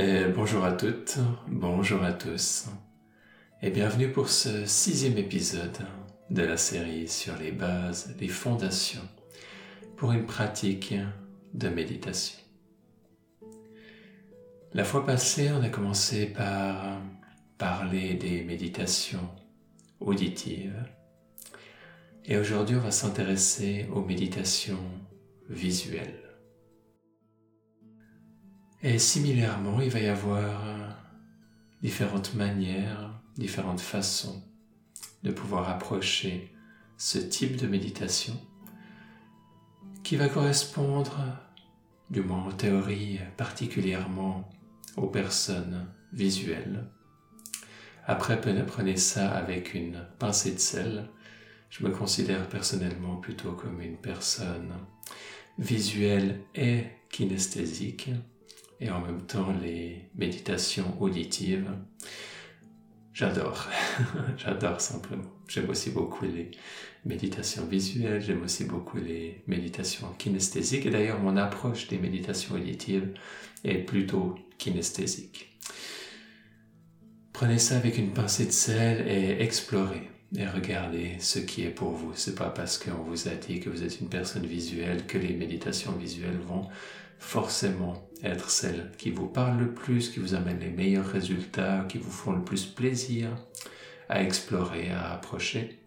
Et 0.00 0.26
bonjour 0.26 0.64
à 0.64 0.70
toutes, 0.70 1.18
bonjour 1.48 2.04
à 2.04 2.12
tous, 2.12 2.66
et 3.60 3.70
bienvenue 3.70 4.12
pour 4.12 4.28
ce 4.28 4.64
sixième 4.64 5.18
épisode 5.18 5.76
de 6.30 6.42
la 6.42 6.56
série 6.56 7.08
sur 7.08 7.36
les 7.36 7.50
bases, 7.50 8.14
les 8.20 8.28
fondations 8.28 9.02
pour 9.96 10.12
une 10.12 10.24
pratique 10.24 10.94
de 11.52 11.68
méditation. 11.68 12.38
La 14.72 14.84
fois 14.84 15.04
passée, 15.04 15.50
on 15.50 15.64
a 15.64 15.68
commencé 15.68 16.26
par 16.26 17.00
parler 17.58 18.14
des 18.14 18.44
méditations 18.44 19.28
auditives, 19.98 20.80
et 22.24 22.36
aujourd'hui, 22.36 22.76
on 22.76 22.82
va 22.82 22.92
s'intéresser 22.92 23.88
aux 23.92 24.02
méditations 24.02 24.78
visuelles. 25.48 26.27
Et 28.82 28.98
similairement, 29.00 29.80
il 29.80 29.90
va 29.90 29.98
y 29.98 30.06
avoir 30.06 30.62
différentes 31.82 32.34
manières, 32.34 33.20
différentes 33.36 33.80
façons 33.80 34.42
de 35.24 35.32
pouvoir 35.32 35.68
approcher 35.68 36.54
ce 36.96 37.18
type 37.18 37.56
de 37.56 37.66
méditation 37.66 38.34
qui 40.04 40.14
va 40.14 40.28
correspondre, 40.28 41.18
du 42.08 42.20
moins 42.22 42.44
en 42.44 42.52
théorie, 42.52 43.18
particulièrement 43.36 44.48
aux 44.96 45.08
personnes 45.08 45.88
visuelles. 46.12 46.84
Après, 48.06 48.40
prenez 48.40 48.96
ça 48.96 49.32
avec 49.32 49.74
une 49.74 50.06
pincée 50.18 50.52
de 50.52 50.58
sel. 50.60 51.10
Je 51.68 51.84
me 51.84 51.90
considère 51.90 52.48
personnellement 52.48 53.16
plutôt 53.16 53.52
comme 53.52 53.80
une 53.80 53.98
personne 53.98 54.72
visuelle 55.58 56.40
et 56.54 56.84
kinesthésique 57.10 58.10
et 58.80 58.90
en 58.90 59.00
même 59.00 59.22
temps 59.22 59.52
les 59.62 60.10
méditations 60.14 61.00
auditives. 61.00 61.70
J'adore, 63.12 63.68
j'adore 64.36 64.80
simplement. 64.80 65.24
J'aime 65.48 65.70
aussi 65.70 65.90
beaucoup 65.90 66.24
les 66.24 66.50
méditations 67.04 67.66
visuelles, 67.66 68.22
j'aime 68.22 68.42
aussi 68.42 68.64
beaucoup 68.64 68.98
les 68.98 69.42
méditations 69.46 70.08
kinesthésiques 70.18 70.86
et 70.86 70.90
d'ailleurs 70.90 71.20
mon 71.20 71.36
approche 71.36 71.88
des 71.88 71.98
méditations 71.98 72.54
auditives 72.54 73.08
est 73.64 73.78
plutôt 73.78 74.36
kinesthésique. 74.58 75.58
Prenez 77.32 77.58
ça 77.58 77.76
avec 77.76 77.98
une 77.98 78.12
pincée 78.12 78.46
de 78.46 78.52
sel 78.52 79.06
et 79.08 79.42
explorez 79.42 80.10
et 80.36 80.46
regardez 80.46 81.16
ce 81.20 81.38
qui 81.38 81.64
est 81.64 81.70
pour 81.70 81.92
vous. 81.92 82.12
C'est 82.14 82.34
pas 82.34 82.50
parce 82.50 82.78
qu'on 82.78 83.02
vous 83.02 83.28
a 83.28 83.34
dit 83.34 83.60
que 83.60 83.70
vous 83.70 83.82
êtes 83.82 84.00
une 84.00 84.08
personne 84.08 84.46
visuelle 84.46 85.06
que 85.06 85.18
les 85.18 85.34
méditations 85.34 85.92
visuelles 85.92 86.40
vont 86.46 86.68
forcément 87.18 88.07
être 88.22 88.50
celles 88.50 88.90
qui 88.98 89.10
vous 89.10 89.28
parlent 89.28 89.58
le 89.58 89.72
plus, 89.72 90.10
qui 90.10 90.20
vous 90.20 90.34
amènent 90.34 90.60
les 90.60 90.70
meilleurs 90.70 91.06
résultats, 91.06 91.84
qui 91.88 91.98
vous 91.98 92.10
font 92.10 92.32
le 92.32 92.42
plus 92.42 92.66
plaisir 92.66 93.30
à 94.08 94.22
explorer, 94.22 94.90
à 94.90 95.12
approcher. 95.12 95.78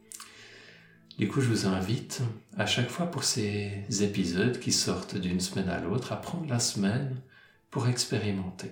Du 1.18 1.28
coup, 1.28 1.42
je 1.42 1.50
vous 1.50 1.68
invite 1.68 2.22
à 2.58 2.66
chaque 2.66 2.90
fois 2.90 3.08
pour 3.08 3.24
ces 3.24 3.84
épisodes 4.02 4.59
qui 4.59 4.72
sortent 4.72 5.18
d'une 5.18 5.40
semaine 5.40 5.70
à 5.70 5.80
l'autre 5.80 6.14
à 6.14 6.22
prendre 6.22 6.50
la 6.50 6.59
semaine 6.59 7.18
pour 7.70 7.88
expérimenter. 7.88 8.72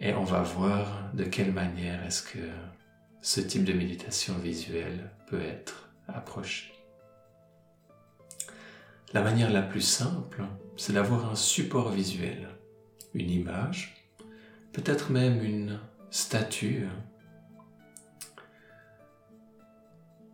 Et 0.00 0.12
on 0.14 0.24
va 0.24 0.42
voir 0.42 1.10
de 1.14 1.24
quelle 1.24 1.52
manière 1.52 2.04
est-ce 2.04 2.22
que 2.22 2.38
ce 3.22 3.40
type 3.40 3.64
de 3.64 3.72
méditation 3.72 4.34
visuelle 4.38 5.10
peut 5.28 5.40
être 5.40 5.88
approché. 6.08 6.72
La 9.12 9.22
manière 9.22 9.50
la 9.50 9.62
plus 9.62 9.80
simple, 9.80 10.42
c'est 10.76 10.92
d'avoir 10.92 11.30
un 11.30 11.34
support 11.34 11.90
visuel, 11.90 12.48
une 13.14 13.30
image, 13.30 14.06
peut-être 14.72 15.10
même 15.10 15.42
une 15.42 15.80
statue. 16.10 16.86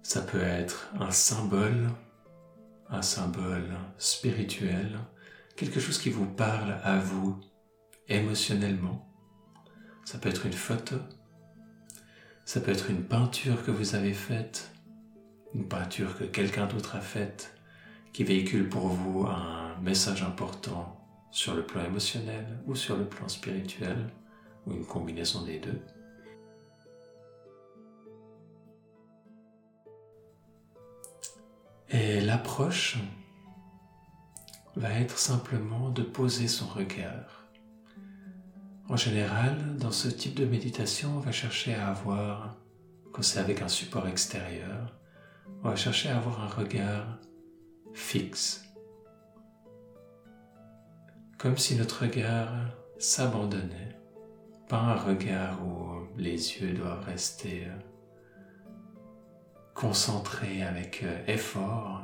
Ça 0.03 0.21
peut 0.21 0.43
être 0.43 0.91
un 0.99 1.11
symbole, 1.11 1.89
un 2.91 3.03
symbole 3.03 3.77
spirituel, 3.99 4.99
quelque 5.57 5.81
chose 5.81 5.99
qui 5.99 6.11
vous 6.11 6.27
parle 6.27 6.77
à 6.83 6.99
vous 6.99 7.41
émotionnellement. 8.09 9.09
Ça 10.05 10.19
peut 10.19 10.29
être 10.29 10.47
une 10.47 10.53
photo, 10.53 10.97
ça 12.45 12.61
peut 12.61 12.73
être 12.73 12.91
une 12.91 13.05
peinture 13.05 13.65
que 13.65 13.71
vous 13.71 13.95
avez 13.95 14.13
faite, 14.13 14.73
une 15.55 15.69
peinture 15.69 16.19
que 16.19 16.25
quelqu'un 16.25 16.67
d'autre 16.67 16.97
a 16.97 17.01
faite, 17.01 17.55
qui 18.13 18.25
véhicule 18.25 18.69
pour 18.69 18.89
vous 18.89 19.27
un 19.27 19.72
message 19.83 20.23
important 20.23 20.99
sur 21.31 21.55
le 21.55 21.67
plan 21.67 21.85
émotionnel 21.85 22.47
ou 22.67 22.75
sur 22.75 22.97
le 22.97 23.05
plan 23.05 23.29
spirituel, 23.29 24.11
ou 24.67 24.73
une 24.73 24.85
combinaison 24.85 25.43
des 25.43 25.59
deux. 25.59 25.81
Et 31.91 32.21
l'approche 32.21 32.99
va 34.77 34.91
être 34.93 35.19
simplement 35.19 35.91
de 35.91 36.03
poser 36.03 36.49
son 36.49 36.67
regard. 36.67 37.45
En 38.89 38.97
général, 38.97 39.77
dans 39.77 39.91
ce 39.91 40.09
type 40.09 40.35
de 40.35 40.47
méditation, 40.47 41.17
on 41.17 41.21
va 41.21 41.33
chercher 41.33 41.75
à 41.75 41.89
avoir, 41.89 42.57
quand 43.13 43.23
c'est 43.23 43.41
avec 43.41 43.63
un 43.63 43.69
support 43.69 44.07
extérieur, 44.07 44.97
on 45.63 45.69
va 45.69 45.77
chercher 45.77 46.09
à 46.09 46.17
avoir 46.17 46.41
un 46.43 46.49
regard 46.49 47.19
fixe, 47.93 48.65
comme 51.43 51.59
si 51.59 51.75
notre 51.75 52.03
regard 52.03 52.53
s'abandonnait, 52.99 53.97
pas 54.69 54.79
un 54.79 54.95
regard 54.95 55.59
où 55.67 56.07
les 56.17 56.31
yeux 56.31 56.73
doivent 56.73 57.05
rester 57.05 57.67
concentrés 59.75 60.63
avec 60.63 61.03
euh, 61.03 61.19
effort, 61.27 62.03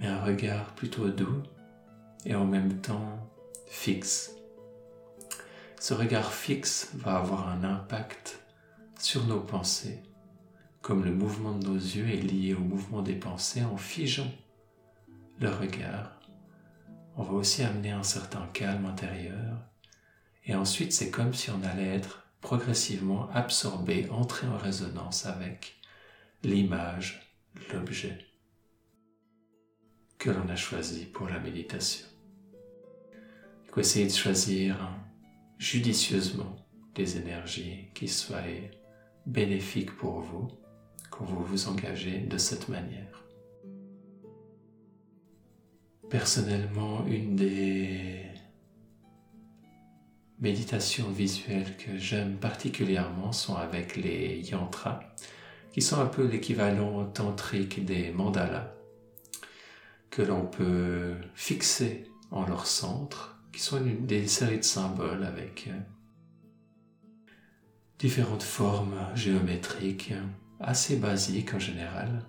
mais 0.00 0.08
un 0.08 0.20
regard 0.20 0.74
plutôt 0.74 1.10
doux 1.10 1.44
et 2.24 2.34
en 2.34 2.44
même 2.44 2.80
temps 2.80 3.30
fixe. 3.68 4.32
Ce 5.78 5.94
regard 5.94 6.32
fixe 6.32 6.90
va 6.94 7.18
avoir 7.18 7.48
un 7.48 7.62
impact 7.62 8.40
sur 8.98 9.24
nos 9.26 9.42
pensées, 9.42 10.02
comme 10.82 11.04
le 11.04 11.12
mouvement 11.12 11.52
de 11.52 11.68
nos 11.68 11.76
yeux 11.76 12.08
est 12.08 12.22
lié 12.22 12.54
au 12.54 12.60
mouvement 12.60 13.00
des 13.00 13.14
pensées 13.14 13.62
en 13.62 13.76
figeant 13.76 14.32
le 15.38 15.50
regard, 15.50 16.13
on 17.16 17.22
va 17.22 17.32
aussi 17.32 17.62
amener 17.62 17.90
un 17.90 18.02
certain 18.02 18.46
calme 18.52 18.86
intérieur. 18.86 19.58
Et 20.46 20.54
ensuite, 20.54 20.92
c'est 20.92 21.10
comme 21.10 21.32
si 21.32 21.50
on 21.50 21.62
allait 21.62 21.94
être 21.94 22.26
progressivement 22.40 23.30
absorbé, 23.30 24.08
entrer 24.10 24.46
en 24.46 24.58
résonance 24.58 25.26
avec 25.26 25.76
l'image, 26.42 27.34
l'objet 27.72 28.18
que 30.18 30.30
l'on 30.30 30.48
a 30.48 30.56
choisi 30.56 31.06
pour 31.06 31.28
la 31.28 31.38
méditation. 31.38 32.06
Faut 33.70 33.80
essayer 33.80 34.06
de 34.06 34.12
choisir 34.12 34.76
judicieusement 35.58 36.56
des 36.94 37.16
énergies 37.16 37.88
qui 37.94 38.08
soient 38.08 38.42
bénéfiques 39.26 39.96
pour 39.96 40.20
vous 40.20 40.48
quand 41.10 41.24
vous 41.24 41.44
vous 41.44 41.68
engagez 41.68 42.20
de 42.20 42.38
cette 42.38 42.68
manière. 42.68 43.23
Personnellement, 46.10 47.06
une 47.06 47.34
des 47.34 48.24
méditations 50.38 51.08
visuelles 51.10 51.76
que 51.76 51.96
j'aime 51.96 52.36
particulièrement 52.36 53.32
sont 53.32 53.56
avec 53.56 53.96
les 53.96 54.40
yantras, 54.50 55.00
qui 55.72 55.80
sont 55.82 56.00
un 56.00 56.06
peu 56.06 56.26
l'équivalent 56.26 57.04
tantrique 57.06 57.84
des 57.84 58.12
mandalas, 58.12 58.72
que 60.10 60.22
l'on 60.22 60.46
peut 60.46 61.14
fixer 61.34 62.04
en 62.30 62.46
leur 62.46 62.66
centre, 62.66 63.40
qui 63.52 63.60
sont 63.60 63.80
des 63.80 64.28
séries 64.28 64.58
de 64.58 64.64
symboles 64.64 65.24
avec 65.24 65.68
euh, 65.68 65.78
différentes 67.98 68.42
formes 68.42 68.98
géométriques 69.14 70.12
assez 70.60 70.96
basiques 70.96 71.54
en 71.54 71.58
général, 71.58 72.24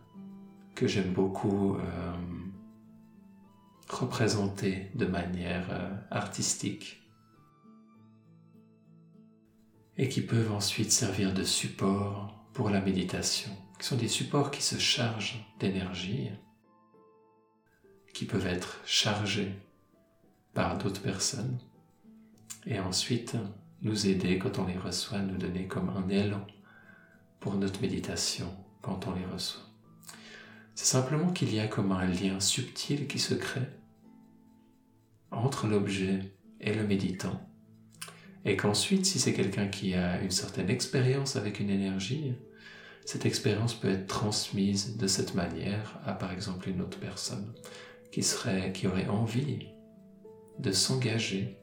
que 0.73 0.87
j'aime 0.87 1.11
beaucoup. 1.11 1.75
Euh, 1.75 2.34
représentés 3.89 4.91
de 4.95 5.05
manière 5.05 5.67
euh, 5.71 5.95
artistique 6.11 7.01
et 9.97 10.09
qui 10.09 10.21
peuvent 10.21 10.51
ensuite 10.51 10.91
servir 10.91 11.33
de 11.33 11.43
support 11.43 12.45
pour 12.53 12.69
la 12.69 12.81
méditation, 12.81 13.51
qui 13.79 13.85
sont 13.85 13.95
des 13.95 14.07
supports 14.07 14.51
qui 14.51 14.61
se 14.61 14.77
chargent 14.77 15.45
d'énergie, 15.59 16.29
qui 18.13 18.25
peuvent 18.25 18.47
être 18.47 18.81
chargés 18.85 19.53
par 20.53 20.77
d'autres 20.77 21.01
personnes 21.01 21.59
et 22.65 22.79
ensuite 22.79 23.35
nous 23.81 24.07
aider 24.07 24.39
quand 24.39 24.59
on 24.59 24.65
les 24.65 24.77
reçoit, 24.77 25.19
nous 25.19 25.37
donner 25.37 25.67
comme 25.67 25.89
un 25.89 26.09
élan 26.09 26.45
pour 27.39 27.55
notre 27.55 27.81
méditation 27.81 28.51
quand 28.81 29.07
on 29.07 29.13
les 29.13 29.25
reçoit. 29.25 29.64
C'est 30.75 30.85
simplement 30.85 31.31
qu'il 31.31 31.53
y 31.53 31.59
a 31.59 31.67
comme 31.67 31.93
un 31.93 32.05
lien 32.05 32.39
subtil 32.41 33.07
qui 33.07 33.17
se 33.17 33.33
crée 33.33 33.67
entre 35.31 35.67
l'objet 35.67 36.19
et 36.59 36.73
le 36.73 36.85
méditant. 36.85 37.41
Et 38.43 38.57
qu'ensuite, 38.57 39.05
si 39.05 39.17
c'est 39.17 39.33
quelqu'un 39.33 39.67
qui 39.67 39.95
a 39.95 40.21
une 40.21 40.31
certaine 40.31 40.69
expérience 40.69 41.37
avec 41.37 41.59
une 41.59 41.69
énergie, 41.69 42.35
cette 43.05 43.25
expérience 43.25 43.73
peut 43.73 43.89
être 43.89 44.07
transmise 44.07 44.97
de 44.97 45.07
cette 45.07 45.33
manière 45.33 45.99
à 46.05 46.13
par 46.13 46.31
exemple 46.31 46.69
une 46.69 46.81
autre 46.81 46.99
personne 46.99 47.53
qui 48.11 48.87
aurait 48.87 49.07
envie 49.07 49.67
de 50.59 50.71
s'engager 50.71 51.57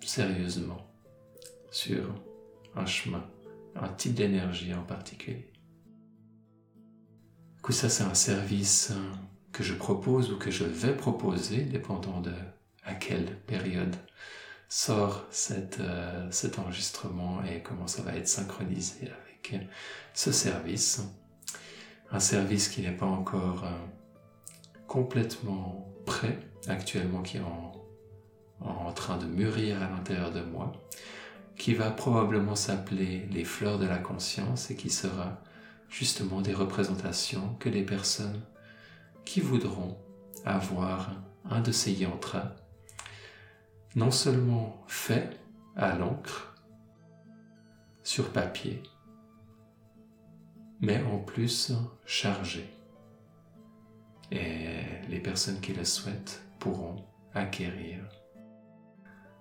sérieusement 0.00 0.86
sur 1.70 2.22
un 2.74 2.86
chemin, 2.86 3.24
un 3.74 3.88
type 3.88 4.14
d'énergie 4.14 4.74
en 4.74 4.82
particulier. 4.82 5.52
Ça, 7.70 7.88
c'est 7.88 8.04
un 8.04 8.14
service 8.14 8.92
que 9.52 9.62
je 9.62 9.74
propose 9.74 10.32
ou 10.32 10.38
que 10.38 10.50
je 10.50 10.64
vais 10.64 10.96
proposer, 10.96 11.62
dépendant 11.62 12.20
de 12.20 12.32
à 12.84 12.94
quelle 12.94 13.36
période 13.40 13.94
sort 14.68 15.26
euh, 15.80 16.28
cet 16.30 16.58
enregistrement 16.58 17.42
et 17.44 17.62
comment 17.62 17.86
ça 17.86 18.02
va 18.02 18.14
être 18.14 18.28
synchronisé 18.28 19.10
avec 19.10 19.68
ce 20.14 20.32
service. 20.32 21.02
Un 22.12 22.20
service 22.20 22.68
qui 22.68 22.82
n'est 22.82 22.96
pas 22.96 23.06
encore 23.06 23.64
euh, 23.64 23.70
complètement 24.86 25.92
prêt 26.06 26.38
actuellement, 26.68 27.22
qui 27.22 27.38
est 27.38 27.40
en, 27.40 27.72
en 28.60 28.92
train 28.92 29.18
de 29.18 29.26
mûrir 29.26 29.82
à 29.82 29.90
l'intérieur 29.90 30.30
de 30.30 30.40
moi, 30.40 30.72
qui 31.56 31.74
va 31.74 31.90
probablement 31.90 32.54
s'appeler 32.54 33.28
les 33.32 33.44
fleurs 33.44 33.78
de 33.78 33.86
la 33.86 33.98
conscience 33.98 34.70
et 34.70 34.76
qui 34.76 34.90
sera 34.90 35.42
justement 35.88 36.40
des 36.40 36.54
représentations 36.54 37.54
que 37.60 37.68
les 37.68 37.82
personnes 37.84 38.42
qui 39.24 39.40
voudront 39.40 39.98
avoir 40.44 41.12
un 41.48 41.60
de 41.60 41.72
ces 41.72 41.92
yantras 41.92 42.52
non 43.96 44.10
seulement 44.10 44.84
fait 44.86 45.40
à 45.74 45.96
l'encre, 45.96 46.54
sur 48.04 48.30
papier, 48.30 48.82
mais 50.80 51.02
en 51.02 51.18
plus 51.18 51.72
chargé. 52.04 52.68
Et 54.30 54.82
les 55.08 55.18
personnes 55.18 55.60
qui 55.60 55.72
le 55.72 55.84
souhaitent 55.84 56.42
pourront 56.58 57.04
acquérir 57.34 57.98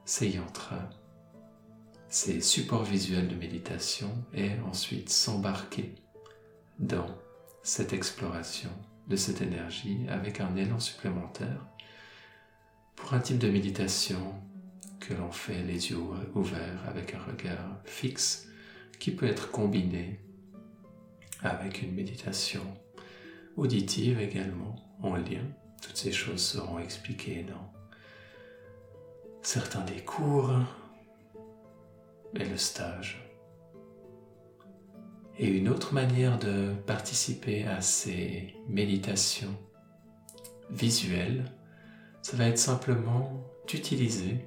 ces 0.06 0.30
yantras, 0.30 0.90
ces 2.08 2.40
supports 2.40 2.86
visuels 2.86 3.28
de 3.28 3.36
méditation 3.36 4.10
et 4.34 4.52
ensuite 4.68 5.10
s'embarquer 5.10 5.96
dans 6.80 7.08
cette 7.64 7.94
exploration 7.94 8.70
de 9.08 9.16
cette 9.16 9.42
énergie 9.42 10.06
avec 10.10 10.40
un 10.40 10.56
élan 10.56 10.80
supplémentaire 10.80 11.66
pour 12.96 13.14
un 13.14 13.20
type 13.20 13.38
de 13.38 13.50
méditation 13.50 14.34
que 15.00 15.14
l'on 15.14 15.32
fait 15.32 15.62
les 15.64 15.92
yeux 15.92 15.98
ouverts 16.34 16.84
avec 16.88 17.14
un 17.14 17.20
regard 17.20 17.80
fixe 17.86 18.48
qui 19.00 19.12
peut 19.12 19.28
être 19.28 19.52
combiné 19.52 20.20
avec 21.42 21.82
une 21.82 21.94
méditation 21.94 22.64
auditive 23.56 24.20
également 24.20 24.76
en 25.02 25.16
lien. 25.16 25.44
Toutes 25.82 25.98
ces 25.98 26.12
choses 26.12 26.44
seront 26.44 26.80
expliquées 26.80 27.44
dans 27.44 27.72
certains 29.42 29.86
des 29.86 30.02
cours 30.02 30.52
et 32.36 32.46
le 32.46 32.58
stage. 32.58 33.25
Et 35.38 35.48
une 35.48 35.68
autre 35.68 35.94
manière 35.94 36.40
de 36.40 36.74
participer 36.88 37.66
à 37.66 37.82
ces 37.82 38.56
méditations 38.70 39.54
visuelles, 40.70 41.52
ça 42.22 42.38
va 42.38 42.48
être 42.48 42.58
simplement 42.58 43.44
d'utiliser 43.68 44.46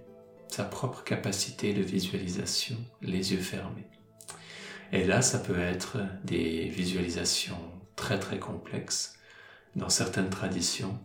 sa 0.49 0.64
propre 0.64 1.05
capacité 1.05 1.75
de 1.75 1.82
visualisation, 1.82 2.76
les 3.02 3.32
yeux 3.32 3.40
fermés. 3.40 3.87
Et 4.93 5.05
là, 5.05 5.20
ça 5.20 5.38
peut 5.38 5.58
être 5.58 5.99
des 6.25 6.69
visualisations 6.69 7.61
très 7.94 8.19
très 8.19 8.38
complexes 8.38 9.19
dans 9.76 9.90
certaines 9.90 10.31
traditions, 10.31 10.99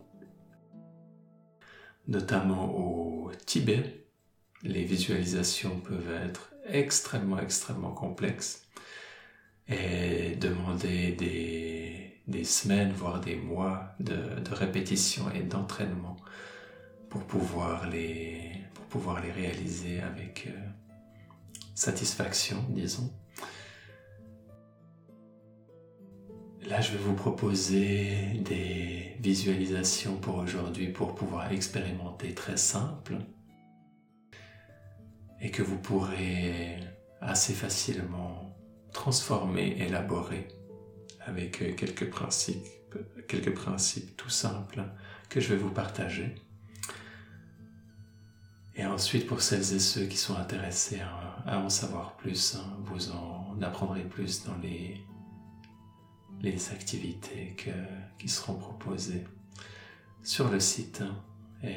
notamment 2.08 2.74
au 2.74 3.30
Tibet. 3.44 4.06
Les 4.62 4.84
visualisations 4.84 5.78
peuvent 5.80 6.10
être 6.24 6.54
extrêmement 6.64 7.38
extrêmement 7.38 7.92
complexes 7.92 8.63
et 9.68 10.36
demander 10.36 11.12
des, 11.12 12.20
des 12.26 12.44
semaines, 12.44 12.92
voire 12.92 13.20
des 13.20 13.36
mois 13.36 13.94
de, 14.00 14.40
de 14.40 14.54
répétition 14.54 15.30
et 15.32 15.42
d'entraînement 15.42 16.16
pour 17.08 17.24
pouvoir 17.24 17.88
les, 17.88 18.52
pour 18.74 18.84
pouvoir 18.86 19.22
les 19.22 19.30
réaliser 19.30 20.00
avec 20.00 20.48
euh, 20.48 20.58
satisfaction, 21.74 22.64
disons. 22.70 23.12
Là, 26.66 26.80
je 26.80 26.92
vais 26.92 26.98
vous 26.98 27.14
proposer 27.14 28.40
des 28.40 29.16
visualisations 29.20 30.16
pour 30.16 30.36
aujourd'hui 30.36 30.88
pour 30.88 31.14
pouvoir 31.14 31.52
expérimenter 31.52 32.32
très 32.34 32.56
simple 32.56 33.18
et 35.40 35.50
que 35.50 35.62
vous 35.62 35.78
pourrez 35.78 36.78
assez 37.20 37.52
facilement 37.52 38.43
transformer, 38.94 39.76
élaborer 39.78 40.48
avec 41.26 41.60
euh, 41.60 41.74
quelques 41.74 42.08
principes, 42.08 42.66
quelques 43.28 43.54
principes 43.54 44.16
tout 44.16 44.30
simples 44.30 44.82
que 45.28 45.40
je 45.40 45.52
vais 45.52 45.60
vous 45.60 45.70
partager. 45.70 46.34
Et 48.76 48.86
ensuite, 48.86 49.26
pour 49.26 49.42
celles 49.42 49.74
et 49.74 49.78
ceux 49.78 50.06
qui 50.06 50.16
sont 50.16 50.36
intéressés 50.36 51.00
à, 51.46 51.58
en 51.58 51.68
savoir 51.68 52.16
plus, 52.16 52.56
hein, 52.56 52.76
vous 52.84 53.10
en 53.10 53.60
apprendrez 53.60 54.02
plus 54.02 54.44
dans 54.44 54.56
les, 54.56 55.04
activités 56.72 57.56
qui 58.18 58.28
seront 58.28 58.56
proposées 58.56 59.24
sur 60.22 60.50
le 60.50 60.60
site 60.60 61.00
hein, 61.00 61.16
et 61.62 61.76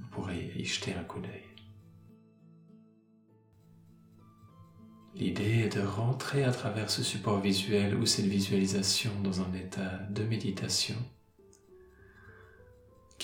vous 0.00 0.06
pourrez 0.10 0.52
y 0.56 0.64
jeter 0.64 0.94
un 0.94 1.04
coup 1.04 1.20
d'œil. 1.20 1.53
L'idée 5.14 5.60
est 5.60 5.76
de 5.76 5.86
rentrer 5.86 6.42
à 6.42 6.50
travers 6.50 6.90
ce 6.90 7.02
support 7.02 7.40
visuel 7.40 7.94
ou 7.94 8.04
cette 8.04 8.26
visualisation 8.26 9.12
dans 9.22 9.40
un 9.40 9.52
état 9.54 10.00
de 10.10 10.24
méditation 10.24 10.96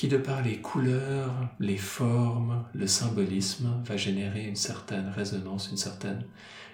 qui 0.00 0.08
de 0.08 0.16
par 0.16 0.40
les 0.40 0.62
couleurs, 0.62 1.34
les 1.58 1.76
formes, 1.76 2.64
le 2.72 2.86
symbolisme 2.86 3.82
va 3.84 3.96
générer 3.98 4.46
une 4.46 4.56
certaine 4.56 5.08
résonance, 5.08 5.68
une 5.70 5.76
certaine 5.76 6.24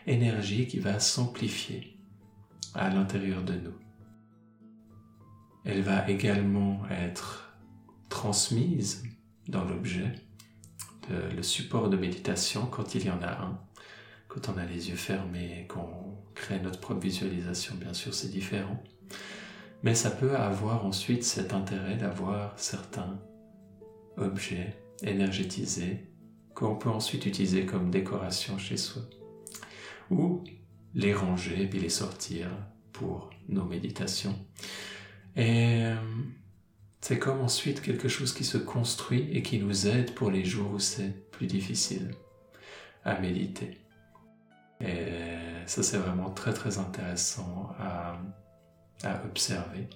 énergie 0.06 0.68
qui 0.68 0.78
va 0.78 1.00
s'amplifier 1.00 1.98
à 2.74 2.88
l'intérieur 2.88 3.42
de 3.42 3.54
nous. 3.54 3.74
Elle 5.64 5.82
va 5.82 6.08
également 6.08 6.82
être 6.88 7.56
transmise 8.08 9.02
dans 9.48 9.64
l'objet, 9.64 10.12
le 11.08 11.42
support 11.42 11.88
de 11.88 11.96
méditation 11.96 12.66
quand 12.66 12.94
il 12.94 13.06
y 13.06 13.10
en 13.10 13.22
a 13.22 13.42
un 13.42 13.58
quand 14.36 14.52
on 14.52 14.58
a 14.58 14.66
les 14.66 14.90
yeux 14.90 14.96
fermés 14.96 15.60
et 15.62 15.66
qu'on 15.66 15.88
crée 16.34 16.60
notre 16.60 16.78
propre 16.78 17.00
visualisation, 17.00 17.74
bien 17.76 17.94
sûr, 17.94 18.12
c'est 18.12 18.28
différent. 18.28 18.82
Mais 19.82 19.94
ça 19.94 20.10
peut 20.10 20.36
avoir 20.36 20.84
ensuite 20.84 21.24
cet 21.24 21.54
intérêt 21.54 21.96
d'avoir 21.96 22.58
certains 22.58 23.18
objets 24.18 24.76
énergétisés 25.02 26.10
qu'on 26.54 26.76
peut 26.76 26.90
ensuite 26.90 27.24
utiliser 27.24 27.64
comme 27.64 27.90
décoration 27.90 28.58
chez 28.58 28.76
soi. 28.76 29.02
Ou 30.10 30.44
les 30.94 31.14
ranger 31.14 31.66
puis 31.66 31.78
les 31.78 31.88
sortir 31.88 32.48
pour 32.92 33.30
nos 33.48 33.64
méditations. 33.64 34.38
Et 35.34 35.84
euh, 35.84 35.96
c'est 37.00 37.18
comme 37.18 37.40
ensuite 37.40 37.80
quelque 37.80 38.08
chose 38.08 38.34
qui 38.34 38.44
se 38.44 38.58
construit 38.58 39.28
et 39.32 39.42
qui 39.42 39.58
nous 39.58 39.86
aide 39.86 40.14
pour 40.14 40.30
les 40.30 40.44
jours 40.44 40.72
où 40.72 40.78
c'est 40.78 41.30
plus 41.30 41.46
difficile 41.46 42.10
à 43.04 43.18
méditer. 43.20 43.78
Et 44.80 45.06
ça, 45.66 45.82
c'est 45.82 45.98
vraiment 45.98 46.30
très 46.30 46.52
très 46.52 46.78
intéressant 46.78 47.74
à, 47.80 48.18
observer. 49.24 49.88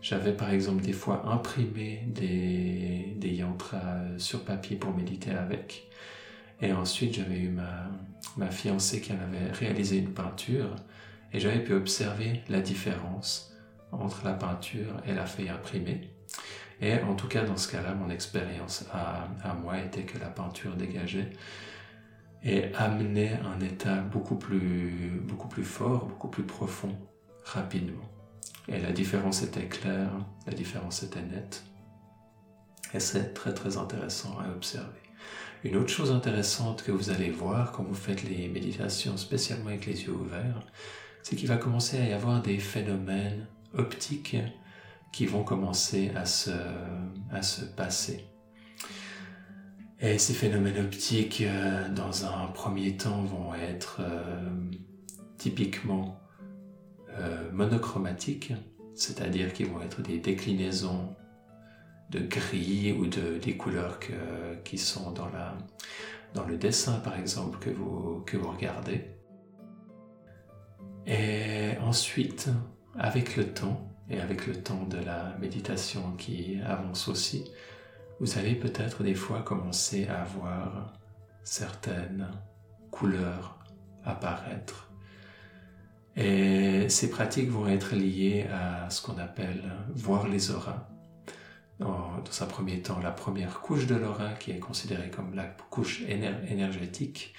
J'avais 0.00 0.32
par 0.32 0.50
exemple 0.50 0.82
des 0.82 0.92
fois 0.92 1.26
imprimé 1.26 2.04
des, 2.06 3.16
yantras 3.22 4.18
sur 4.18 4.44
papier 4.44 4.76
pour 4.76 4.94
méditer 4.94 5.30
avec. 5.30 5.88
Et 6.60 6.72
ensuite, 6.72 7.14
j'avais 7.14 7.38
eu 7.38 7.48
ma, 7.48 8.50
fiancée 8.50 9.00
qui 9.00 9.12
avait 9.12 9.50
réalisé 9.52 9.98
une 9.98 10.12
peinture 10.12 10.74
et 11.32 11.40
j'avais 11.40 11.64
pu 11.64 11.72
observer 11.72 12.42
la 12.48 12.60
différence 12.60 13.52
entre 13.92 14.24
la 14.24 14.34
peinture 14.34 15.00
et 15.06 15.14
la 15.14 15.26
feuille 15.26 15.48
imprimée. 15.48 16.10
Et 16.80 17.00
en 17.00 17.14
tout 17.14 17.28
cas, 17.28 17.44
dans 17.44 17.56
ce 17.56 17.70
cas-là, 17.70 17.94
mon 17.94 18.10
expérience 18.10 18.84
à 18.92 19.54
moi 19.54 19.78
était 19.78 20.02
que 20.02 20.18
la 20.18 20.28
peinture 20.28 20.76
dégageait 20.76 21.30
et 22.44 22.74
amener 22.74 23.32
un 23.32 23.60
état 23.60 23.96
beaucoup 23.96 24.36
plus, 24.36 25.20
beaucoup 25.22 25.48
plus 25.48 25.64
fort, 25.64 26.06
beaucoup 26.06 26.28
plus 26.28 26.42
profond, 26.44 26.94
rapidement. 27.44 28.04
Et 28.68 28.78
la 28.78 28.92
différence 28.92 29.42
était 29.42 29.66
claire, 29.66 30.10
la 30.46 30.52
différence 30.52 31.02
était 31.02 31.22
nette. 31.22 31.64
Et 32.92 33.00
c'est 33.00 33.34
très 33.34 33.54
très 33.54 33.76
intéressant 33.76 34.38
à 34.38 34.50
observer. 34.50 35.00
Une 35.64 35.76
autre 35.76 35.88
chose 35.88 36.12
intéressante 36.12 36.82
que 36.82 36.92
vous 36.92 37.08
allez 37.08 37.30
voir 37.30 37.72
quand 37.72 37.82
vous 37.82 37.94
faites 37.94 38.22
les 38.22 38.48
méditations, 38.48 39.16
spécialement 39.16 39.68
avec 39.68 39.86
les 39.86 40.02
yeux 40.02 40.12
ouverts, 40.12 40.60
c'est 41.22 41.36
qu'il 41.36 41.48
va 41.48 41.56
commencer 41.56 41.98
à 41.98 42.06
y 42.06 42.12
avoir 42.12 42.42
des 42.42 42.58
phénomènes 42.58 43.46
optiques 43.72 44.36
qui 45.10 45.24
vont 45.24 45.42
commencer 45.42 46.12
à 46.14 46.26
se, 46.26 46.50
à 47.30 47.40
se 47.40 47.64
passer. 47.64 48.26
Et 50.04 50.18
ces 50.18 50.34
phénomènes 50.34 50.84
optiques, 50.84 51.40
euh, 51.40 51.88
dans 51.88 52.26
un 52.26 52.48
premier 52.48 52.94
temps, 52.94 53.22
vont 53.22 53.54
être 53.54 54.02
euh, 54.02 54.50
typiquement 55.38 56.20
euh, 57.18 57.50
monochromatiques, 57.52 58.52
c'est-à-dire 58.94 59.54
qu'ils 59.54 59.68
vont 59.68 59.80
être 59.80 60.02
des 60.02 60.18
déclinaisons 60.18 61.16
de 62.10 62.18
gris 62.18 62.92
ou 62.92 63.06
de, 63.06 63.38
des 63.38 63.56
couleurs 63.56 63.98
qui 64.62 64.76
sont 64.76 65.10
dans, 65.12 65.30
la, 65.30 65.56
dans 66.34 66.44
le 66.44 66.58
dessin, 66.58 66.98
par 66.98 67.18
exemple, 67.18 67.58
que 67.58 67.70
vous, 67.70 68.22
que 68.26 68.36
vous 68.36 68.50
regardez. 68.50 69.06
Et 71.06 71.78
ensuite, 71.80 72.50
avec 72.98 73.36
le 73.36 73.54
temps, 73.54 73.90
et 74.10 74.20
avec 74.20 74.46
le 74.46 74.54
temps 74.62 74.84
de 74.84 74.98
la 74.98 75.34
méditation 75.40 76.12
qui 76.18 76.60
avance 76.60 77.08
aussi, 77.08 77.50
vous 78.20 78.38
allez 78.38 78.54
peut-être 78.54 79.02
des 79.02 79.14
fois 79.14 79.42
commencer 79.42 80.06
à 80.06 80.24
voir 80.24 80.92
certaines 81.42 82.28
couleurs 82.90 83.58
apparaître. 84.04 84.90
Et 86.16 86.88
ces 86.88 87.10
pratiques 87.10 87.50
vont 87.50 87.66
être 87.66 87.96
liées 87.96 88.46
à 88.52 88.88
ce 88.88 89.02
qu'on 89.02 89.18
appelle 89.18 89.62
voir 89.94 90.28
les 90.28 90.50
auras. 90.50 90.88
Dans, 91.80 92.22
un 92.40 92.46
premier 92.46 92.82
temps, 92.82 93.00
la 93.00 93.10
première 93.10 93.60
couche 93.60 93.86
de 93.86 93.96
l'aura, 93.96 94.34
qui 94.34 94.52
est 94.52 94.60
considérée 94.60 95.10
comme 95.10 95.34
la 95.34 95.44
couche 95.44 96.02
énergétique, 96.02 97.34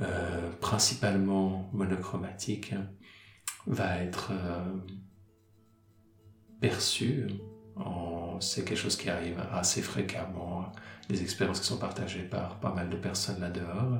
euh, 0.00 0.50
principalement 0.60 1.70
monochromatique, 1.72 2.74
va 3.66 3.98
être 3.98 4.32
euh, 4.32 4.76
perçue 6.60 7.26
c'est 8.40 8.64
quelque 8.64 8.78
chose 8.78 8.96
qui 8.96 9.10
arrive 9.10 9.40
assez 9.52 9.82
fréquemment, 9.82 10.72
des 11.08 11.22
expériences 11.22 11.60
qui 11.60 11.66
sont 11.66 11.78
partagées 11.78 12.22
par 12.22 12.60
pas 12.60 12.72
mal 12.72 12.88
de 12.90 12.96
personnes 12.96 13.40
là-dehors. 13.40 13.98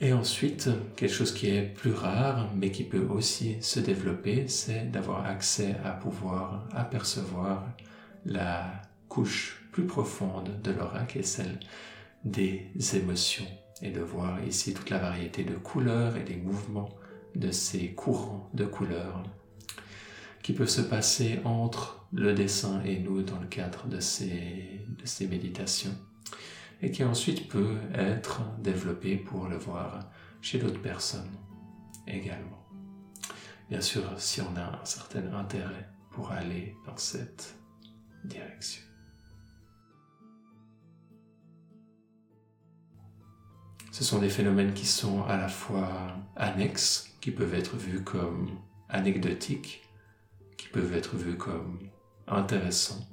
Et 0.00 0.14
ensuite, 0.14 0.70
quelque 0.96 1.12
chose 1.12 1.34
qui 1.34 1.50
est 1.50 1.62
plus 1.62 1.92
rare, 1.92 2.48
mais 2.54 2.70
qui 2.70 2.84
peut 2.84 3.06
aussi 3.10 3.60
se 3.60 3.80
développer, 3.80 4.48
c'est 4.48 4.90
d'avoir 4.90 5.26
accès 5.26 5.76
à 5.84 5.90
pouvoir 5.90 6.66
apercevoir 6.72 7.66
la 8.24 8.72
couche 9.08 9.62
plus 9.72 9.86
profonde 9.86 10.62
de 10.62 10.70
l'aura, 10.70 11.04
qui 11.04 11.18
est 11.18 11.22
celle 11.22 11.60
des 12.24 12.70
émotions, 12.94 13.46
et 13.82 13.90
de 13.90 14.00
voir 14.00 14.42
ici 14.44 14.72
toute 14.72 14.88
la 14.88 14.98
variété 14.98 15.44
de 15.44 15.54
couleurs 15.54 16.16
et 16.16 16.24
des 16.24 16.36
mouvements 16.36 16.88
de 17.34 17.50
ces 17.50 17.92
courants 17.92 18.48
de 18.54 18.64
couleurs 18.64 19.22
qui 20.42 20.52
peuvent 20.52 20.68
se 20.68 20.80
passer 20.80 21.40
entre 21.44 21.99
le 22.12 22.32
dessin 22.34 22.82
et 22.84 22.98
nous 22.98 23.22
dans 23.22 23.38
le 23.38 23.46
cadre 23.46 23.86
de 23.86 24.00
ces, 24.00 24.84
de 24.88 25.06
ces 25.06 25.26
méditations 25.28 25.96
et 26.82 26.90
qui 26.90 27.04
ensuite 27.04 27.48
peut 27.48 27.76
être 27.94 28.42
développé 28.58 29.16
pour 29.16 29.48
le 29.48 29.56
voir 29.56 30.10
chez 30.40 30.58
d'autres 30.58 30.80
personnes 30.80 31.30
également. 32.06 32.66
Bien 33.68 33.80
sûr, 33.80 34.02
si 34.18 34.40
on 34.40 34.56
a 34.56 34.80
un 34.80 34.84
certain 34.84 35.32
intérêt 35.34 35.88
pour 36.10 36.32
aller 36.32 36.76
dans 36.86 36.96
cette 36.96 37.54
direction. 38.24 38.82
Ce 43.92 44.04
sont 44.04 44.18
des 44.18 44.28
phénomènes 44.28 44.72
qui 44.72 44.86
sont 44.86 45.24
à 45.24 45.36
la 45.36 45.48
fois 45.48 46.16
annexes, 46.36 47.14
qui 47.20 47.30
peuvent 47.30 47.54
être 47.54 47.76
vus 47.76 48.02
comme 48.02 48.58
anecdotiques, 48.88 49.82
qui 50.56 50.68
peuvent 50.68 50.94
être 50.94 51.16
vus 51.16 51.36
comme 51.36 51.78
intéressants, 52.30 53.08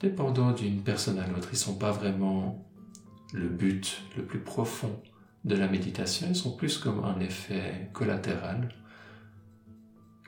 dépendant 0.00 0.52
d'une 0.52 0.82
personne 0.82 1.18
à 1.18 1.26
l'autre. 1.26 1.48
Ils 1.50 1.56
ne 1.56 1.60
sont 1.60 1.78
pas 1.78 1.92
vraiment 1.92 2.66
le 3.32 3.48
but 3.48 4.02
le 4.16 4.24
plus 4.24 4.40
profond 4.40 5.02
de 5.44 5.54
la 5.54 5.68
méditation, 5.68 6.26
ils 6.28 6.36
sont 6.36 6.56
plus 6.56 6.78
comme 6.78 7.04
un 7.04 7.20
effet 7.20 7.90
collatéral 7.92 8.68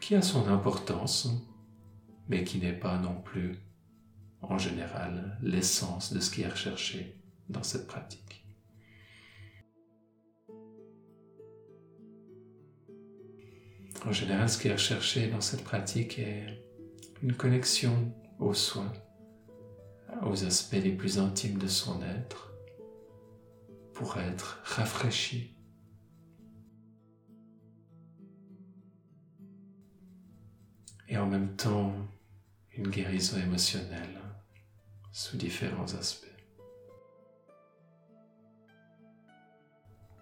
qui 0.01 0.15
a 0.15 0.23
son 0.23 0.49
importance, 0.49 1.29
mais 2.29 2.45
qui 2.45 2.59
n'est 2.59 2.73
pas 2.73 2.99
non 2.99 3.21
plus, 3.21 3.57
en 4.43 4.59
général, 4.59 5.37
l'essence 5.43 6.13
de 6.13 6.21
ce 6.21 6.31
qui 6.31 6.43
est 6.43 6.49
recherché 6.49 7.21
dans 7.49 7.65
cette 7.65 7.89
pratique. 7.89 8.45
En 14.07 14.13
général, 14.13 14.49
ce 14.49 14.59
qui 14.59 14.69
est 14.69 14.73
recherché 14.73 15.27
dans 15.27 15.41
cette 15.41 15.65
pratique 15.65 16.21
est 16.21 16.68
une 17.23 17.35
connexion 17.35 18.13
aux 18.39 18.55
soins, 18.55 18.93
aux 20.23 20.45
aspects 20.45 20.75
les 20.75 20.93
plus 20.93 21.19
intimes 21.19 21.59
de 21.59 21.67
son 21.67 22.01
être, 22.03 22.53
pour 23.93 24.19
être 24.19 24.61
rafraîchi. 24.65 25.57
Et 31.09 31.17
en 31.17 31.27
même 31.27 31.57
temps, 31.57 31.95
une 32.77 32.89
guérison 32.89 33.39
émotionnelle 33.39 34.21
sous 35.11 35.37
différents 35.37 35.95
aspects. 35.95 36.27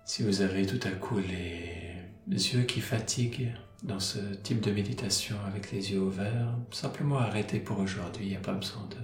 Si 0.04 0.22
vous 0.22 0.40
avez 0.40 0.64
tout 0.64 0.80
à 0.86 0.92
coup 0.92 1.18
les 1.18 2.54
yeux 2.54 2.62
qui 2.62 2.80
fatiguent, 2.80 3.52
dans 3.82 4.00
ce 4.00 4.18
type 4.42 4.60
de 4.60 4.70
méditation 4.72 5.36
avec 5.46 5.70
les 5.70 5.92
yeux 5.92 6.00
ouverts, 6.00 6.54
simplement 6.70 7.18
arrêtez 7.18 7.60
pour 7.60 7.78
aujourd'hui, 7.78 8.26
il 8.26 8.30
n'y 8.30 8.36
a 8.36 8.40
pas 8.40 8.54
besoin 8.54 8.86
de 8.90 8.96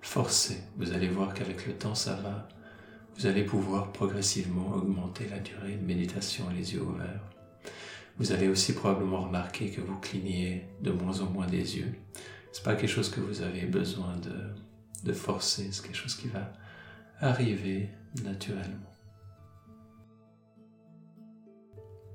forcer. 0.00 0.58
Vous 0.76 0.92
allez 0.92 1.08
voir 1.08 1.34
qu'avec 1.34 1.66
le 1.66 1.72
temps, 1.72 1.94
ça 1.94 2.14
va. 2.14 2.48
Vous 3.16 3.26
allez 3.26 3.44
pouvoir 3.44 3.92
progressivement 3.92 4.72
augmenter 4.74 5.28
la 5.28 5.38
durée 5.38 5.76
de 5.76 5.84
méditation 5.84 6.44
les 6.54 6.74
yeux 6.74 6.82
ouverts. 6.82 7.22
Vous 8.18 8.32
allez 8.32 8.48
aussi 8.48 8.74
probablement 8.74 9.22
remarquer 9.22 9.70
que 9.70 9.80
vous 9.80 9.98
clignez 9.98 10.68
de 10.82 10.90
moins 10.90 11.20
en 11.20 11.30
moins 11.30 11.46
des 11.46 11.78
yeux. 11.78 11.94
C'est 12.52 12.64
pas 12.64 12.74
quelque 12.74 12.90
chose 12.90 13.10
que 13.10 13.20
vous 13.20 13.42
avez 13.42 13.62
besoin 13.62 14.16
de, 14.16 15.08
de 15.08 15.12
forcer, 15.12 15.68
c'est 15.72 15.82
quelque 15.82 15.96
chose 15.96 16.14
qui 16.14 16.28
va 16.28 16.52
arriver 17.20 17.90
naturellement. 18.22 18.95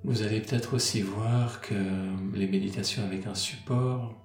Vous 0.03 0.23
allez 0.23 0.41
peut-être 0.41 0.73
aussi 0.73 1.01
voir 1.01 1.61
que 1.61 1.75
les 2.33 2.47
méditations 2.47 3.03
avec 3.03 3.27
un 3.27 3.35
support, 3.35 4.15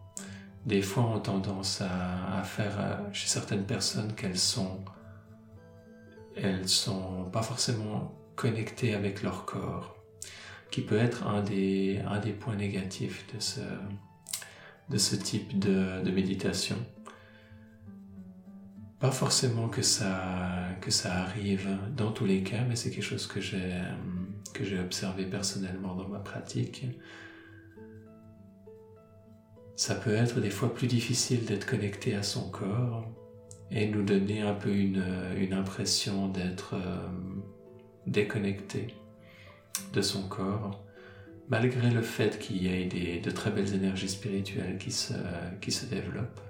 des 0.64 0.80
fois 0.80 1.04
ont 1.04 1.20
tendance 1.20 1.82
à, 1.82 2.42
faire 2.44 2.76
euh, 2.80 2.96
chez 3.12 3.28
certaines 3.28 3.64
personnes 3.64 4.14
qu'elles 4.14 4.38
sont, 4.38 4.80
elles 6.34 6.66
sont 6.66 7.28
pas 7.30 7.42
forcément 7.42 8.14
connectées 8.36 8.94
avec 8.94 9.22
leur 9.22 9.44
corps, 9.44 9.96
qui 10.70 10.80
peut 10.80 10.96
être 10.96 11.26
un 11.26 11.42
des, 11.42 12.00
un 12.08 12.20
des 12.20 12.32
points 12.32 12.56
négatifs 12.56 13.26
de 13.34 13.38
ce, 13.38 13.60
de 14.88 14.96
ce 14.96 15.14
type 15.14 15.58
de, 15.58 16.02
de 16.02 16.10
méditation. 16.10 16.76
Pas 18.98 19.10
forcément 19.10 19.68
que 19.68 19.82
ça, 19.82 20.68
que 20.80 20.90
ça 20.90 21.16
arrive 21.16 21.68
dans 21.94 22.12
tous 22.12 22.24
les 22.24 22.42
cas, 22.42 22.62
mais 22.66 22.76
c'est 22.76 22.90
quelque 22.90 23.04
chose 23.04 23.26
que 23.26 23.42
j'ai 23.42 23.74
que 24.56 24.64
j'ai 24.64 24.80
observé 24.80 25.26
personnellement 25.26 25.94
dans 25.94 26.08
ma 26.08 26.18
pratique, 26.18 26.86
ça 29.76 29.94
peut 29.94 30.14
être 30.14 30.40
des 30.40 30.50
fois 30.50 30.72
plus 30.72 30.86
difficile 30.86 31.44
d'être 31.44 31.66
connecté 31.66 32.14
à 32.14 32.22
son 32.22 32.48
corps 32.50 33.06
et 33.70 33.86
nous 33.88 34.02
donner 34.02 34.40
un 34.40 34.54
peu 34.54 34.74
une, 34.74 35.52
impression 35.52 36.28
d'être 36.28 36.74
euh, 36.74 37.08
déconnecté 38.06 38.94
de 39.92 40.00
son 40.00 40.22
corps, 40.28 40.82
malgré 41.48 41.90
le 41.90 42.00
fait 42.00 42.38
qu'il 42.38 42.62
y 42.62 42.68
ait 42.68 42.86
des, 42.86 43.20
de 43.20 43.30
très 43.30 43.50
belles 43.50 43.74
énergies 43.74 44.08
spirituelles 44.08 44.78
qui 44.78 44.90
se, 44.90 45.14
qui 45.60 45.70
se 45.70 45.84
développent. 45.86 46.40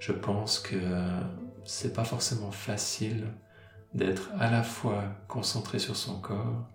Je 0.00 0.12
pense 0.12 0.58
que 0.58 0.76
c'est 1.64 1.94
pas 1.94 2.04
forcément 2.04 2.50
facile 2.50 3.24
d'être 3.94 4.30
à 4.38 4.50
la 4.50 4.62
fois 4.62 5.04
concentré 5.28 5.78
sur 5.78 5.96
son 5.96 6.20
corps 6.20 6.68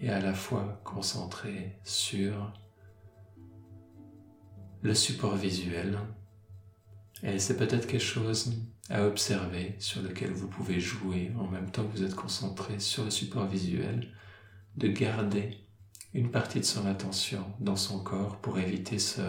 et 0.00 0.10
à 0.10 0.20
la 0.20 0.34
fois 0.34 0.80
concentré 0.84 1.78
sur 1.84 2.52
le 4.82 4.94
support 4.94 5.36
visuel. 5.36 5.98
Et 7.22 7.38
c'est 7.38 7.56
peut-être 7.56 7.86
quelque 7.86 8.00
chose 8.02 8.54
à 8.88 9.04
observer 9.04 9.74
sur 9.78 10.02
lequel 10.02 10.32
vous 10.32 10.48
pouvez 10.48 10.80
jouer 10.80 11.32
en 11.38 11.48
même 11.48 11.70
temps 11.70 11.84
que 11.84 11.96
vous 11.96 12.04
êtes 12.04 12.14
concentré 12.14 12.78
sur 12.78 13.04
le 13.04 13.10
support 13.10 13.46
visuel, 13.46 14.12
de 14.76 14.88
garder 14.88 15.58
une 16.14 16.30
partie 16.30 16.60
de 16.60 16.64
son 16.64 16.86
attention 16.86 17.44
dans 17.58 17.76
son 17.76 18.02
corps 18.02 18.36
pour 18.40 18.58
éviter 18.58 18.98
ce 18.98 19.22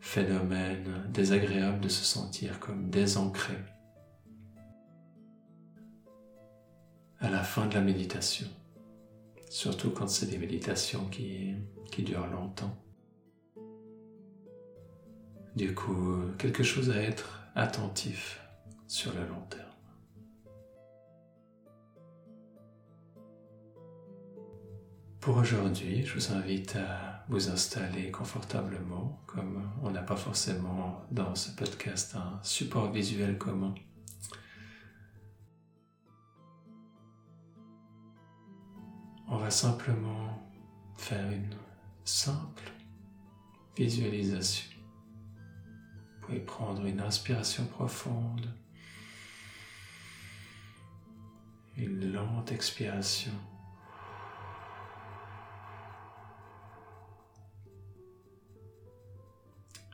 phénomène 0.00 1.04
désagréable 1.10 1.80
de 1.80 1.88
se 1.88 2.04
sentir 2.04 2.58
comme 2.58 2.90
désancré 2.90 3.54
à 7.20 7.28
la 7.28 7.42
fin 7.42 7.66
de 7.66 7.74
la 7.74 7.82
méditation, 7.82 8.48
surtout 9.50 9.90
quand 9.90 10.08
c'est 10.08 10.26
des 10.26 10.38
méditations 10.38 11.04
qui, 11.06 11.56
durent 11.98 12.28
longtemps. 12.28 12.74
Du 15.54 15.74
coup, 15.74 16.22
quelque 16.38 16.62
chose 16.62 16.88
à 16.88 16.96
être 16.96 17.42
attentif 17.54 18.40
sur 18.86 19.12
le 19.12 19.26
long 19.26 19.42
terme. 19.50 19.66
Pour 25.20 25.36
aujourd'hui, 25.36 26.06
je 26.06 26.14
vous 26.14 26.32
invite 26.32 26.76
à 26.76 27.26
vous 27.28 27.50
installer 27.50 28.10
confortablement, 28.10 29.20
comme 29.26 29.70
on 29.82 29.90
n'a 29.90 30.00
pas 30.00 30.16
forcément 30.16 31.02
dans 31.10 31.34
ce 31.34 31.50
podcast 31.54 32.14
un 32.14 32.40
support 32.42 32.90
visuel 32.90 33.36
commun. 33.36 33.74
On 39.32 39.36
va 39.36 39.50
simplement 39.52 40.44
faire 40.96 41.30
une 41.30 41.54
simple 42.04 42.64
visualisation. 43.76 44.68
Vous 46.20 46.26
pouvez 46.26 46.40
prendre 46.40 46.84
une 46.84 47.00
inspiration 47.00 47.64
profonde, 47.66 48.52
une 51.76 52.12
lente 52.12 52.50
expiration. 52.50 53.30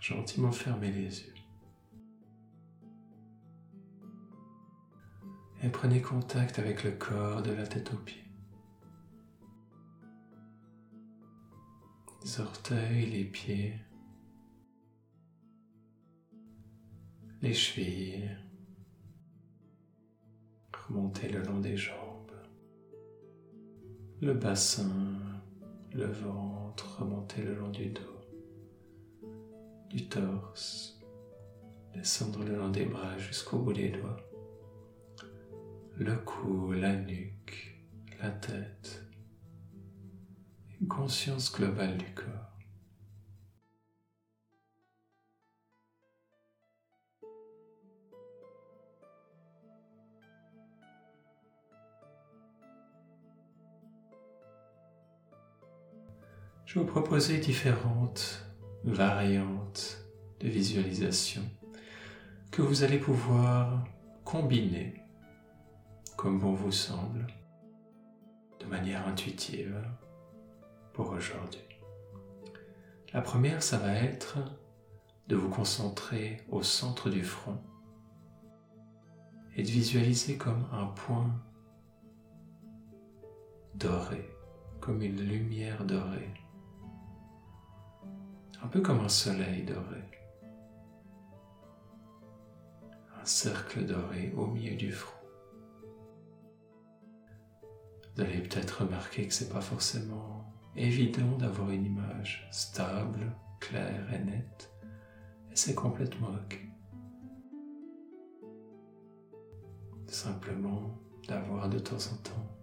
Gentiment 0.01 0.51
fermez 0.51 0.91
les 0.91 1.21
yeux. 1.21 1.35
Et 5.63 5.69
prenez 5.69 6.01
contact 6.01 6.59
avec 6.59 6.85
le 6.85 6.93
corps 6.93 7.43
de 7.43 7.51
la 7.51 7.67
tête 7.67 7.93
aux 7.93 7.99
pieds. 7.99 8.26
Les 12.37 12.43
orteils, 12.43 13.07
les 13.07 13.25
pieds, 13.25 13.73
les 17.41 17.55
chevilles. 17.55 18.31
Remontez 20.87 21.31
le 21.31 21.43
long 21.43 21.61
des 21.61 21.77
jambes, 21.79 22.33
le 24.21 24.35
bassin, 24.35 25.19
le 25.95 26.07
ventre, 26.07 26.99
remontez 27.01 27.43
le 27.43 27.55
long 27.55 27.71
du 27.71 27.87
dos 27.87 28.03
du 29.89 30.07
torse, 30.09 31.01
descendre 31.95 32.45
le 32.45 32.57
long 32.57 32.69
des 32.69 32.85
bras 32.85 33.17
jusqu'au 33.17 33.59
bout 33.59 33.73
des 33.73 33.89
doigts, 33.89 34.21
le 35.97 36.17
cou, 36.17 36.73
la 36.73 36.97
nuque, 36.97 37.83
la 38.21 38.31
tête, 38.31 39.06
conscience 40.89 41.53
globale 41.53 41.97
du 41.97 42.05
corps. 42.15 42.27
Je 56.67 56.75
vais 56.75 56.85
vous 56.85 56.93
proposer 56.93 57.39
différentes 57.39 58.45
variantes 58.85 60.05
de 60.41 60.49
visualisation 60.49 61.43
que 62.51 62.63
vous 62.63 62.83
allez 62.83 62.99
pouvoir 62.99 63.85
combiner 64.25 65.03
comme 66.17 66.41
bon 66.41 66.55
vous 66.55 66.73
semble, 66.73 67.27
de 68.59 68.67
manière 68.67 69.07
intuitive 69.07 69.77
pour 70.97 71.11
aujourd'hui. 71.11 71.63
La 73.13 73.21
première, 73.21 73.63
ça 73.63 73.79
va 73.79 73.95
être 73.95 74.39
de 75.29 75.37
vous 75.37 75.49
concentrer 75.49 76.43
au 76.49 76.65
centre 76.65 77.09
du 77.11 77.23
front 77.23 77.63
et 79.57 79.63
de 79.63 79.69
visualiser 79.69 80.37
comme 80.37 80.67
un 80.73 80.87
point 80.87 81.33
doré, 83.75 84.29
comme 84.81 85.03
une 85.03 85.21
lumière 85.21 85.85
dorée 85.85 86.35
un 88.67 88.69
peu 88.69 88.81
comme 88.81 88.99
un 88.99 89.09
soleil 89.09 89.63
doré. 89.63 90.03
Un 93.21 93.25
cercle 93.25 93.87
doré 93.87 94.33
au 94.37 94.49
milieu 94.49 94.75
du 94.75 94.91
front. 94.91 95.13
Vous 98.15 98.23
allez 98.23 98.41
peut-être 98.41 98.83
remarquer 98.83 99.29
que 99.29 99.33
c'est 99.33 99.51
pas 99.51 99.61
forcément 99.61 100.46
évident 100.77 101.37
d'avoir 101.39 101.71
une 101.71 101.87
image 101.87 102.49
stable, 102.51 103.33
claire 103.61 104.13
et 104.13 104.25
nette, 104.25 104.71
et 105.51 105.57
c'est 105.57 105.75
complètement 105.75 106.29
ok. 106.29 106.61
Simplement 110.07 110.99
d'avoir 111.29 111.69
de 111.69 111.79
temps 111.79 111.97
en 111.97 112.17
temps 112.23 112.57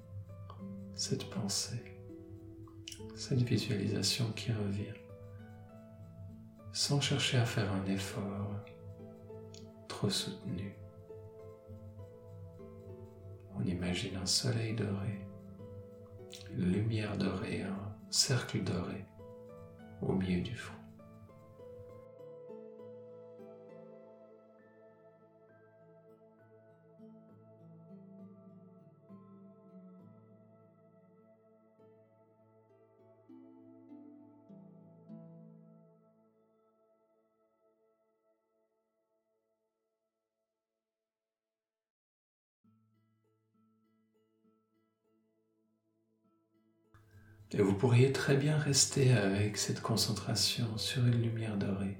cette 0.93 1.30
pensée, 1.30 1.99
cette 3.15 3.41
visualisation 3.41 4.32
qui 4.34 4.52
revient 4.52 4.93
sans 6.71 7.02
chercher 7.02 7.38
à 7.38 7.45
faire 7.45 7.71
un 7.71 7.86
effort 7.86 8.63
trop 9.88 10.10
soutenu. 10.10 10.76
On 13.56 13.63
imagine 13.63 14.17
un 14.17 14.26
soleil 14.26 14.73
doré, 14.73 15.28
une 16.52 16.71
lumière 16.71 17.15
dorée, 17.17 17.62
un 17.62 17.83
cercle 18.13 18.62
doré 18.63 19.08
au 20.04 20.13
milieu 20.13 20.41
du 20.41 20.56
front. 20.56 20.83
Et 47.56 47.62
vous 47.62 47.76
pourriez 47.76 48.12
très 48.12 48.36
bien 48.36 48.58
rester 48.58 49.13
avec 49.13 49.58
cette 49.58 49.80
concentration 49.80 50.76
sur 50.78 51.06
une 51.06 51.22
lumière 51.22 51.56
dorée 51.56 51.98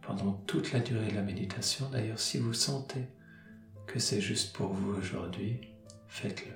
pendant 0.00 0.32
toute 0.46 0.72
la 0.72 0.78
durée 0.78 1.10
de 1.10 1.14
la 1.16 1.22
méditation. 1.22 1.88
D'ailleurs, 1.90 2.20
si 2.20 2.38
vous 2.38 2.54
sentez 2.54 3.04
que 3.88 3.98
c'est 3.98 4.20
juste 4.20 4.54
pour 4.54 4.72
vous 4.72 4.94
aujourd'hui, 4.94 5.60
faites-le. 6.06 6.52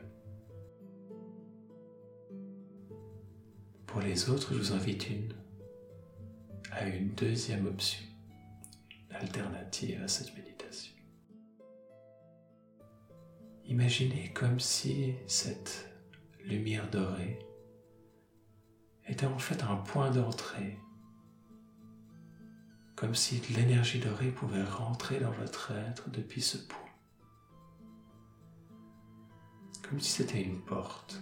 Pour 3.87 4.01
les 4.01 4.31
autres, 4.31 4.53
je 4.55 4.59
vous 4.59 4.73
invite 4.73 5.11
une, 5.11 5.33
à 6.71 6.87
une 6.87 7.09
deuxième 7.15 7.67
option, 7.67 8.05
alternative 9.11 10.01
à 10.05 10.09
cette 10.09 10.37
méditation. 10.37 10.95
Imaginez 13.65 14.31
comme 14.35 14.61
si 14.61 15.15
cette 15.27 15.91
lumière 16.45 16.89
dorée 16.91 17.41
était 19.09 19.27
en 19.27 19.39
fait 19.39 19.63
un 19.63 19.77
point 19.77 20.11
d'entrée, 20.11 20.79
comme 22.95 23.15
si 23.15 23.41
l'énergie 23.55 23.99
dorée 24.01 24.31
pouvait 24.31 24.63
rentrer 24.63 25.19
dans 25.19 25.31
votre 25.33 25.73
être 25.73 26.11
depuis 26.11 26.43
ce 26.43 26.59
point, 26.59 26.79
comme 29.89 29.99
si 29.99 30.11
c'était 30.11 30.43
une 30.43 30.61
porte. 30.61 31.21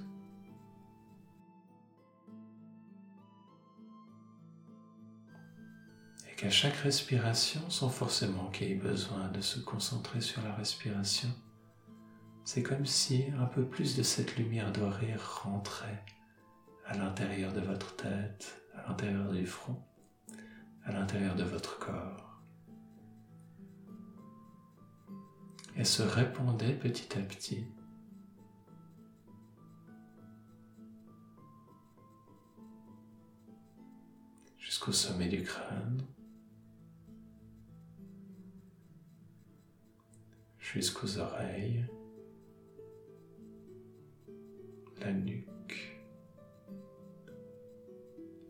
Et 6.29 6.35
qu'à 6.35 6.51
chaque 6.51 6.77
respiration, 6.77 7.71
sans 7.71 7.89
forcément 7.89 8.51
qu'il 8.51 8.69
y 8.69 8.73
ait 8.73 8.75
besoin 8.75 9.29
de 9.29 9.41
se 9.41 9.61
concentrer 9.61 10.21
sur 10.21 10.43
la 10.43 10.55
respiration, 10.55 11.31
c'est 12.45 12.63
comme 12.63 12.87
si 12.87 13.27
un 13.39 13.47
peu 13.47 13.65
plus 13.65 13.97
de 13.97 14.03
cette 14.03 14.37
lumière 14.37 14.73
dorée 14.73 15.15
rentrait 15.43 16.05
à 16.87 16.97
l'intérieur 16.97 17.53
de 17.53 17.61
votre 17.61 17.97
tête, 17.97 18.63
à 18.75 18.89
l'intérieur 18.89 19.33
du 19.33 19.45
front, 19.45 19.83
à 20.85 20.93
l'intérieur 20.93 21.35
de 21.35 21.43
votre 21.43 21.79
corps. 21.79 22.41
Et 25.75 25.85
se 25.85 26.03
répandait 26.03 26.75
petit 26.75 27.19
à 27.19 27.23
petit. 27.23 27.67
Jusqu'au 34.59 34.93
sommet 34.93 35.29
du 35.29 35.43
crâne, 35.43 36.03
jusqu'aux 40.59 41.19
oreilles, 41.19 41.85
la 45.01 45.13
nuque, 45.13 45.56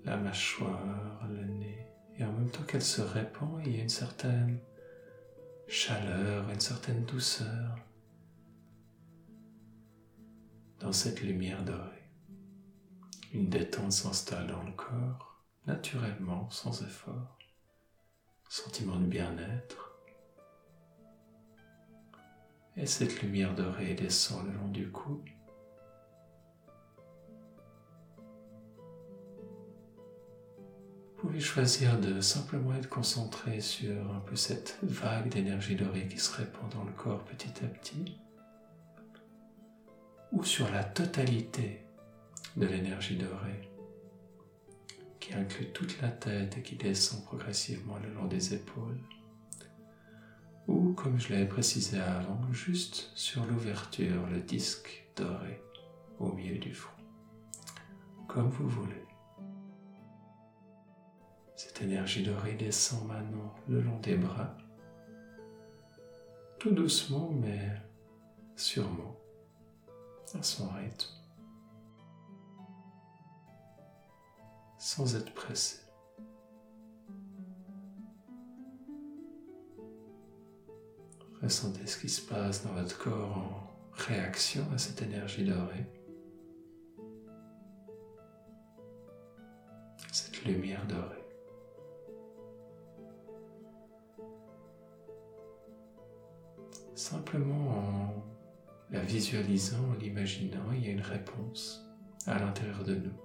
la 0.07 0.17
mâchoire, 0.17 1.27
le 1.29 1.45
nez. 1.45 1.87
Et 2.17 2.25
en 2.25 2.33
même 2.33 2.51
temps 2.51 2.63
qu'elle 2.63 2.83
se 2.83 3.03
répand, 3.03 3.61
il 3.67 3.77
y 3.77 3.81
a 3.81 3.83
une 3.83 3.89
certaine 3.89 4.59
chaleur, 5.67 6.49
une 6.49 6.61
certaine 6.61 7.05
douceur 7.05 7.77
dans 10.79 10.93
cette 10.93 11.21
lumière 11.23 11.65
dorée. 11.65 12.09
Une 13.33 13.51
détente 13.51 13.93
s'installe 13.93 14.47
dans 14.47 14.63
le 14.63 14.73
corps, 14.73 15.43
naturellement, 15.67 16.49
sans 16.51 16.83
effort. 16.83 17.37
Sentiment 18.49 18.97
de 19.01 19.07
bien-être. 19.07 19.99
Et 22.77 22.87
cette 22.87 23.21
lumière 23.23 23.55
dorée 23.55 23.95
descend 23.95 24.47
le 24.47 24.53
long 24.53 24.69
du 24.69 24.91
cou. 24.91 25.25
Pouvez 31.27 31.41
choisir 31.41 31.99
de 31.99 32.21
simplement 32.21 32.73
être 32.75 32.89
concentré 32.89 33.61
sur 33.61 34.13
un 34.13 34.21
peu 34.21 34.37
cette 34.37 34.79
vague 34.83 35.29
d'énergie 35.29 35.75
dorée 35.75 36.07
qui 36.07 36.19
se 36.19 36.37
répand 36.37 36.71
dans 36.73 36.85
le 36.85 36.93
corps 36.93 37.25
petit 37.25 37.65
à 37.65 37.69
petit 37.69 38.17
ou 40.31 40.45
sur 40.45 40.71
la 40.71 40.85
totalité 40.85 41.85
de 42.57 42.67
l'énergie 42.67 43.17
dorée 43.17 43.69
qui 45.19 45.35
inclut 45.35 45.73
toute 45.73 46.01
la 46.01 46.11
tête 46.11 46.59
et 46.59 46.63
qui 46.63 46.77
descend 46.77 47.25
progressivement 47.25 47.99
le 47.99 48.15
long 48.15 48.27
des 48.27 48.55
épaules, 48.55 49.01
ou 50.69 50.93
comme 50.93 51.19
je 51.19 51.33
l'avais 51.33 51.49
précisé 51.49 51.99
avant, 51.99 52.41
juste 52.53 53.11
sur 53.17 53.45
l'ouverture, 53.47 54.27
le 54.29 54.39
disque 54.39 55.09
doré 55.17 55.61
au 56.21 56.33
milieu 56.33 56.59
du 56.59 56.73
front, 56.73 57.03
comme 58.29 58.49
vous 58.49 58.69
voulez. 58.69 59.06
Cette 61.77 61.89
énergie 61.89 62.23
dorée 62.23 62.55
descend 62.55 63.07
maintenant 63.07 63.55
le 63.69 63.83
long 63.83 63.99
des 63.99 64.17
bras, 64.17 64.57
tout 66.59 66.71
doucement 66.71 67.29
mais 67.35 67.71
sûrement 68.57 69.15
à 70.33 70.43
son 70.43 70.71
rythme, 70.71 71.11
sans 74.79 75.17
être 75.17 75.35
pressé. 75.35 75.81
Ressentez 81.43 81.87
ce 81.87 81.99
qui 81.99 82.09
se 82.09 82.23
passe 82.23 82.65
dans 82.65 82.73
votre 82.73 82.97
corps 82.97 83.37
en 83.37 83.93
réaction 83.93 84.65
à 84.73 84.79
cette 84.79 85.03
énergie 85.03 85.45
dorée, 85.45 85.87
cette 90.11 90.43
lumière 90.43 90.87
dorée. 90.87 91.26
Simplement 96.97 97.69
en 97.77 98.25
la 98.91 99.01
visualisant, 99.01 99.91
en 99.91 99.93
l'imaginant, 100.01 100.73
il 100.73 100.87
y 100.87 100.89
a 100.89 100.93
une 100.93 101.03
réponse 101.03 101.87
à 102.25 102.39
l'intérieur 102.39 102.85
de 102.85 102.95
nous. 102.95 103.21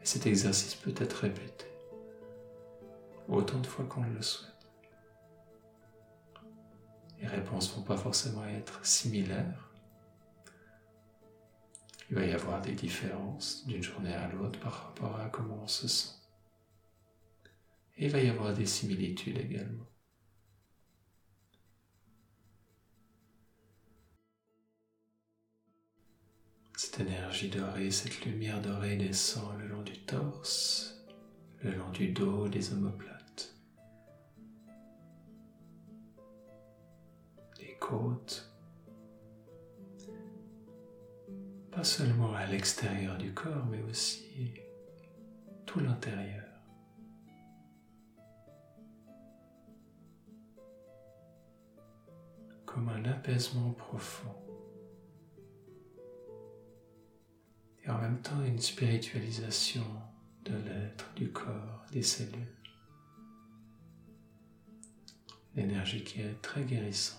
Et 0.00 0.06
cet 0.06 0.26
exercice 0.26 0.74
peut 0.74 0.94
être 0.96 1.12
répété 1.12 1.66
autant 3.28 3.58
de 3.60 3.66
fois 3.66 3.84
qu'on 3.84 4.04
le 4.04 4.22
souhaite. 4.22 4.50
Les 7.20 7.26
réponses 7.26 7.70
ne 7.72 7.76
vont 7.76 7.86
pas 7.86 7.98
forcément 7.98 8.46
être 8.46 8.82
similaires. 8.86 9.70
Il 12.08 12.16
va 12.16 12.24
y 12.24 12.32
avoir 12.32 12.62
des 12.62 12.72
différences 12.72 13.66
d'une 13.66 13.82
journée 13.82 14.14
à 14.14 14.28
l'autre 14.28 14.58
par 14.60 14.86
rapport 14.86 15.20
à 15.20 15.28
comment 15.28 15.60
on 15.62 15.68
se 15.68 15.86
sent. 15.86 16.14
Et 17.98 18.06
il 18.06 18.10
va 18.10 18.22
y 18.22 18.30
avoir 18.30 18.54
des 18.54 18.64
similitudes 18.64 19.36
également. 19.36 19.89
Cette 27.00 27.08
énergie 27.08 27.48
dorée, 27.48 27.90
cette 27.90 28.26
lumière 28.26 28.60
dorée 28.60 28.96
descend 28.96 29.58
le 29.58 29.68
long 29.68 29.80
du 29.80 29.98
torse, 30.00 31.02
le 31.62 31.70
long 31.70 31.88
du 31.92 32.08
dos 32.08 32.46
des 32.46 32.74
omoplates, 32.74 33.54
les 37.58 37.74
côtes, 37.80 38.52
pas 41.72 41.84
seulement 41.84 42.34
à 42.34 42.44
l'extérieur 42.44 43.16
du 43.16 43.32
corps, 43.32 43.64
mais 43.70 43.80
aussi 43.80 44.52
tout 45.64 45.80
l'intérieur. 45.80 46.44
comme 52.66 52.90
un 52.90 53.04
apaisement 53.06 53.72
profond. 53.72 54.49
En 57.90 57.98
même 57.98 58.20
temps 58.20 58.42
une 58.44 58.58
spiritualisation 58.58 59.84
de 60.44 60.52
l'être, 60.52 61.12
du 61.14 61.30
corps, 61.30 61.84
des 61.92 62.02
cellules. 62.02 62.56
L'énergie 65.54 66.04
qui 66.04 66.20
est 66.20 66.40
très 66.40 66.64
guérissante. 66.64 67.18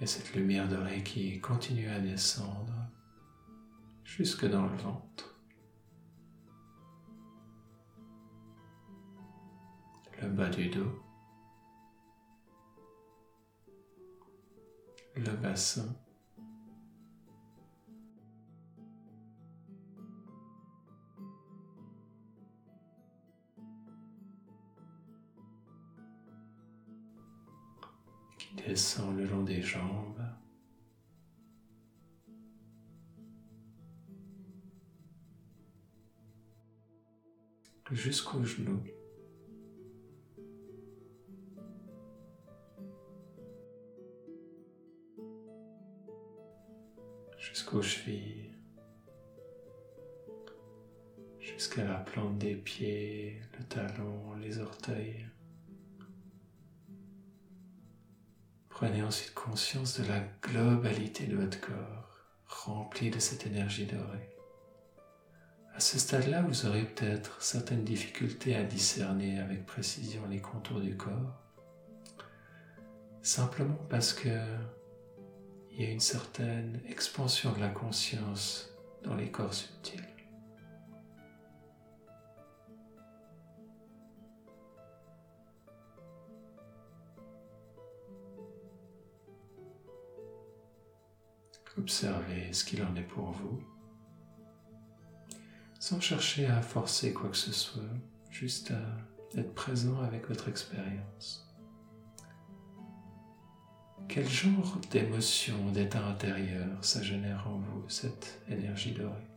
Et 0.00 0.06
cette 0.06 0.34
lumière 0.34 0.68
dorée 0.68 1.02
qui 1.02 1.40
continue 1.40 1.88
à 1.88 2.00
descendre 2.00 2.72
jusque 4.04 4.48
dans 4.48 4.66
le 4.66 4.76
ventre. 4.76 5.34
Le 10.22 10.28
bas 10.28 10.48
du 10.48 10.68
dos. 10.68 11.09
Le 15.24 15.32
bassin. 15.32 15.86
qui 28.38 28.54
descend 28.56 29.18
le 29.18 29.26
long 29.26 29.42
des 29.42 29.62
jambes. 29.62 30.24
jusqu'aux 37.92 38.44
genoux. 38.44 38.84
Chevilles, 47.82 48.50
jusqu'à 51.38 51.84
la 51.84 51.94
plante 51.94 52.38
des 52.38 52.54
pieds, 52.54 53.40
le 53.58 53.64
talon, 53.64 54.34
les 54.40 54.58
orteils. 54.58 55.26
Prenez 58.68 59.02
ensuite 59.02 59.34
conscience 59.34 60.00
de 60.00 60.08
la 60.08 60.20
globalité 60.42 61.26
de 61.26 61.36
votre 61.36 61.60
corps, 61.60 62.18
rempli 62.46 63.10
de 63.10 63.18
cette 63.18 63.46
énergie 63.46 63.86
dorée. 63.86 64.30
À 65.74 65.80
ce 65.80 65.98
stade-là, 65.98 66.42
vous 66.42 66.66
aurez 66.66 66.84
peut-être 66.84 67.42
certaines 67.42 67.84
difficultés 67.84 68.54
à 68.56 68.64
discerner 68.64 69.38
avec 69.38 69.66
précision 69.66 70.26
les 70.28 70.40
contours 70.40 70.80
du 70.80 70.96
corps, 70.96 71.40
simplement 73.22 73.78
parce 73.88 74.12
que 74.12 74.28
il 75.80 75.86
y 75.86 75.88
a 75.88 75.92
une 75.92 75.98
certaine 75.98 76.78
expansion 76.90 77.52
de 77.52 77.60
la 77.60 77.70
conscience 77.70 78.68
dans 79.02 79.14
les 79.14 79.30
corps 79.30 79.54
subtils. 79.54 80.04
Observez 91.78 92.52
ce 92.52 92.62
qu'il 92.62 92.82
en 92.84 92.94
est 92.94 93.00
pour 93.00 93.30
vous, 93.30 93.62
sans 95.78 95.98
chercher 95.98 96.44
à 96.44 96.60
forcer 96.60 97.14
quoi 97.14 97.30
que 97.30 97.38
ce 97.38 97.52
soit, 97.52 97.80
juste 98.28 98.70
à 98.72 99.38
être 99.38 99.54
présent 99.54 99.98
avec 100.02 100.28
votre 100.28 100.48
expérience. 100.48 101.49
Quel 104.08 104.28
genre 104.28 104.78
d'émotion, 104.90 105.70
d'état 105.70 106.04
intérieur 106.04 106.84
ça 106.84 107.02
génère 107.02 107.46
en 107.48 107.58
vous, 107.58 107.88
cette 107.88 108.40
énergie 108.48 108.92
dorée? 108.92 109.28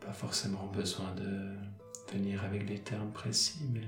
Pas 0.00 0.12
forcément 0.12 0.66
besoin 0.66 1.12
de 1.14 1.56
venir 2.12 2.44
avec 2.44 2.66
des 2.66 2.78
termes 2.78 3.10
précis, 3.10 3.66
mais 3.72 3.86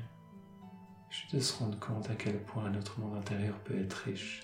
juste 1.11 1.35
de 1.35 1.41
se 1.41 1.59
rendre 1.59 1.79
compte 1.79 2.11
à 2.11 2.15
quel 2.15 2.39
point 2.43 2.71
notre 2.71 2.99
monde 2.99 3.17
intérieur 3.17 3.59
peut 3.61 3.79
être 3.79 3.95
riche. 3.95 4.43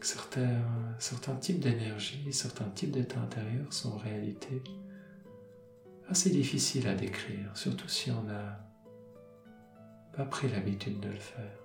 Certains, 0.00 0.62
certains 0.98 1.34
types 1.34 1.58
d'énergie, 1.58 2.32
certains 2.32 2.68
types 2.70 2.92
d'état 2.92 3.20
intérieur 3.20 3.72
sont 3.72 3.92
en 3.92 3.96
réalité 3.96 4.62
assez 6.08 6.30
difficiles 6.30 6.86
à 6.86 6.94
décrire, 6.94 7.54
surtout 7.56 7.88
si 7.88 8.10
on 8.10 8.22
n'a 8.22 8.64
pas 10.18 10.24
pris 10.24 10.48
l'habitude 10.48 10.98
de 10.98 11.10
le 11.10 11.14
faire. 11.14 11.60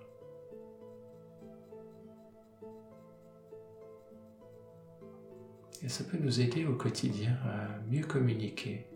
Et 5.82 5.88
ça 5.88 6.04
peut 6.04 6.18
nous 6.18 6.40
aider 6.40 6.64
au 6.64 6.76
quotidien 6.76 7.36
à 7.44 7.80
mieux 7.90 8.06
communiquer 8.06 8.86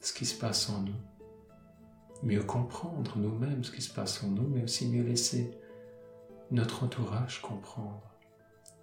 ce 0.00 0.12
qui 0.12 0.24
se 0.24 0.38
passe 0.38 0.70
en 0.70 0.82
nous, 0.82 1.02
mieux 2.22 2.44
comprendre 2.44 3.18
nous-mêmes 3.18 3.64
ce 3.64 3.72
qui 3.72 3.82
se 3.82 3.92
passe 3.92 4.22
en 4.22 4.28
nous, 4.28 4.46
mais 4.46 4.62
aussi 4.62 4.88
mieux 4.88 5.02
laisser 5.02 5.50
notre 6.52 6.84
entourage 6.84 7.42
comprendre 7.42 8.08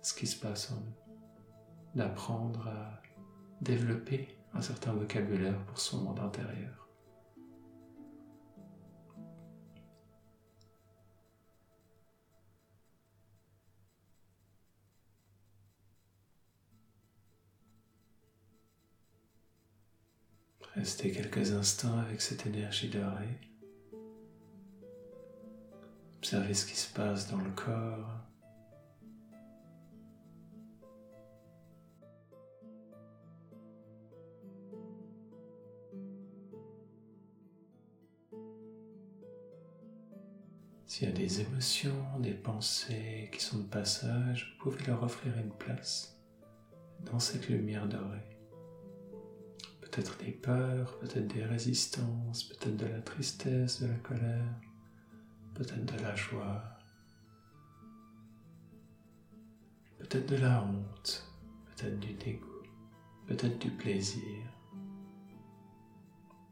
ce 0.01 0.13
qui 0.13 0.27
se 0.27 0.37
passe 0.37 0.69
en 0.71 0.81
nous, 0.81 1.15
d'apprendre 1.95 2.67
à 2.67 3.01
développer 3.61 4.37
un 4.53 4.61
certain 4.61 4.91
vocabulaire 4.91 5.63
pour 5.67 5.79
son 5.79 6.01
monde 6.01 6.19
intérieur. 6.19 6.88
Restez 20.75 21.11
quelques 21.11 21.51
instants 21.51 21.97
avec 21.97 22.21
cette 22.21 22.45
énergie 22.45 22.89
dorée. 22.89 23.39
Observez 26.17 26.53
ce 26.53 26.65
qui 26.65 26.75
se 26.75 26.93
passe 26.93 27.29
dans 27.31 27.39
le 27.39 27.49
corps. 27.51 28.19
S'il 40.85 41.07
y 41.07 41.11
a 41.11 41.15
des 41.15 41.41
émotions, 41.41 42.19
des 42.19 42.33
pensées 42.33 43.29
qui 43.31 43.41
sont 43.41 43.59
de 43.59 43.67
passage, 43.67 44.55
vous 44.57 44.71
pouvez 44.71 44.85
leur 44.85 45.01
offrir 45.03 45.37
une 45.37 45.51
place 45.51 46.19
dans 47.05 47.19
cette 47.19 47.47
lumière 47.47 47.87
dorée 47.87 48.38
peut-être 49.91 50.17
des 50.19 50.31
peurs, 50.31 50.97
peut-être 50.99 51.27
des 51.27 51.43
résistances, 51.43 52.43
peut-être 52.43 52.77
de 52.77 52.85
la 52.85 53.01
tristesse, 53.01 53.81
de 53.81 53.87
la 53.87 53.95
colère, 53.95 54.55
peut-être 55.55 55.85
de 55.85 56.03
la 56.03 56.15
joie, 56.15 56.63
peut-être 59.97 60.29
de 60.29 60.35
la 60.37 60.63
honte, 60.63 61.27
peut-être 61.67 61.99
du 61.99 62.13
dégoût, 62.13 62.63
peut-être 63.27 63.57
du 63.57 63.71
plaisir, 63.71 64.45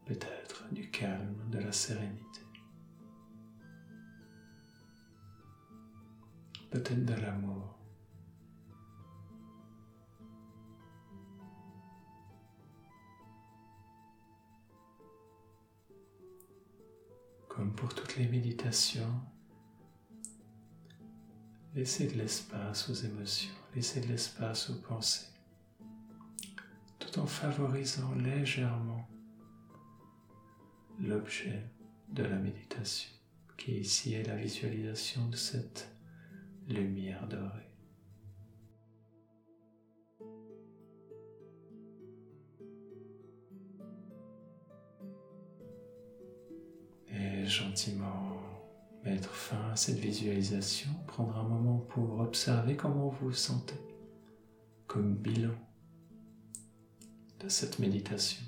peut-être 0.05 0.65
du 0.71 0.89
calme, 0.89 1.35
de 1.51 1.59
la 1.59 1.71
sérénité, 1.71 2.41
peut-être 6.71 7.05
de 7.05 7.13
l'amour. 7.13 7.76
Comme 17.57 17.73
pour 17.73 17.91
toutes 17.95 18.17
les 18.17 18.27
méditations, 18.27 19.19
laissez 21.73 22.05
de 22.05 22.19
l'espace 22.19 22.87
aux 22.87 22.93
émotions, 22.93 23.55
laissez 23.73 23.99
de 23.99 24.05
l'espace 24.05 24.69
aux 24.69 24.79
pensées, 24.79 25.25
tout 26.99 27.17
en 27.17 27.25
favorisant 27.25 28.13
légèrement 28.13 29.09
l'objet 30.99 31.63
de 32.09 32.21
la 32.21 32.35
méditation, 32.35 33.09
qui 33.57 33.79
ici 33.79 34.13
est 34.13 34.27
la 34.27 34.35
visualisation 34.35 35.27
de 35.27 35.35
cette 35.35 35.89
lumière 36.67 37.27
dorée. 37.27 37.66
Gentiment 47.47 48.37
mettre 49.03 49.33
fin 49.33 49.71
à 49.71 49.75
cette 49.75 49.99
visualisation, 49.99 50.89
prendre 51.07 51.37
un 51.37 51.47
moment 51.47 51.79
pour 51.79 52.19
observer 52.19 52.75
comment 52.75 53.09
vous 53.09 53.27
vous 53.27 53.33
sentez, 53.33 53.79
comme 54.85 55.15
bilan 55.15 55.53
de 57.39 57.49
cette 57.49 57.79
méditation. 57.79 58.43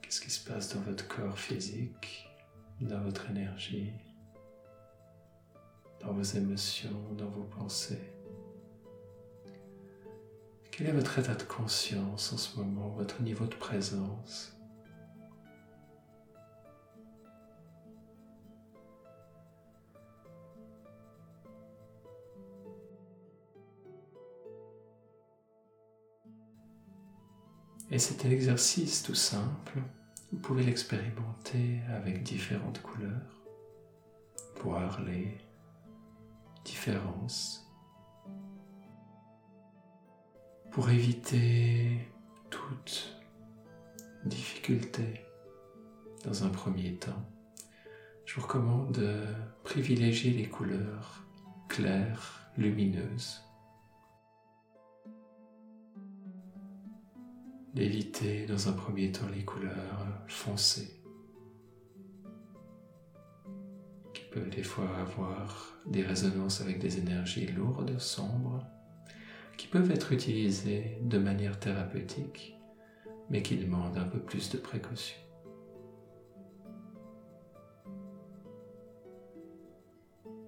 Qu'est-ce 0.00 0.20
qui 0.20 0.30
se 0.30 0.44
passe 0.48 0.74
dans 0.74 0.80
votre 0.82 1.08
corps 1.08 1.38
physique, 1.38 2.26
dans 2.80 3.00
votre 3.00 3.30
énergie, 3.30 3.92
dans 6.00 6.12
vos 6.12 6.22
émotions, 6.22 7.14
dans 7.16 7.30
vos 7.30 7.44
pensées? 7.44 8.11
Quel 10.72 10.86
est 10.86 10.92
votre 10.92 11.18
état 11.18 11.34
de 11.34 11.42
conscience 11.42 12.32
en 12.32 12.38
ce 12.38 12.58
moment, 12.58 12.88
votre 12.88 13.20
niveau 13.20 13.44
de 13.44 13.54
présence? 13.54 14.56
Et 27.90 27.98
c'est 27.98 28.24
un 28.24 28.30
exercice 28.30 29.02
tout 29.02 29.14
simple. 29.14 29.78
Vous 30.32 30.38
pouvez 30.38 30.64
l'expérimenter 30.64 31.80
avec 31.94 32.22
différentes 32.22 32.80
couleurs, 32.80 33.42
voir 34.62 35.02
les 35.02 35.36
différences 36.64 37.61
pour 40.72 40.88
éviter 40.88 41.98
toute 42.48 43.14
difficulté 44.24 45.20
dans 46.24 46.44
un 46.44 46.48
premier 46.48 46.94
temps, 46.94 47.28
je 48.24 48.36
vous 48.36 48.46
recommande 48.46 48.92
de 48.92 49.22
privilégier 49.64 50.30
les 50.30 50.48
couleurs 50.48 51.26
claires, 51.68 52.48
lumineuses, 52.56 53.42
d'éviter 57.74 58.46
dans 58.46 58.68
un 58.68 58.72
premier 58.72 59.12
temps 59.12 59.28
les 59.34 59.44
couleurs 59.44 60.24
foncées, 60.26 61.02
qui 64.14 64.24
peuvent 64.30 64.48
des 64.48 64.62
fois 64.62 64.88
avoir 64.96 65.74
des 65.84 66.02
résonances 66.02 66.62
avec 66.62 66.78
des 66.78 66.98
énergies 66.98 67.46
lourdes, 67.48 67.98
sombres, 67.98 68.71
qui 69.62 69.68
peuvent 69.68 69.92
être 69.92 70.10
utilisés 70.10 70.98
de 71.02 71.18
manière 71.18 71.60
thérapeutique, 71.60 72.58
mais 73.30 73.42
qui 73.42 73.56
demandent 73.56 73.96
un 73.96 74.08
peu 74.08 74.18
plus 74.18 74.50
de 74.50 74.58
précaution. 74.58 75.16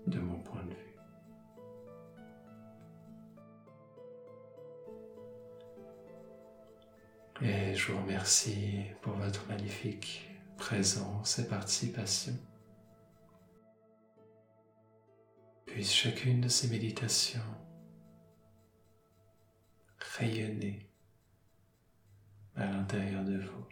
De 0.09 0.19
mon 0.19 0.41
point 0.41 0.65
de 0.65 0.75
vue. 0.75 0.97
Et 7.49 7.73
je 7.77 7.93
vous 7.93 8.01
remercie 8.01 8.81
pour 9.01 9.13
votre 9.13 9.47
magnifique 9.47 10.29
présence 10.57 11.39
et 11.39 11.47
participation. 11.47 12.33
Puisse 15.67 15.93
chacune 15.93 16.41
de 16.41 16.49
ces 16.49 16.67
méditations 16.67 17.39
rayonner 20.19 20.89
à 22.57 22.67
l'intérieur 22.67 23.25
de 23.25 23.39
vous, 23.39 23.67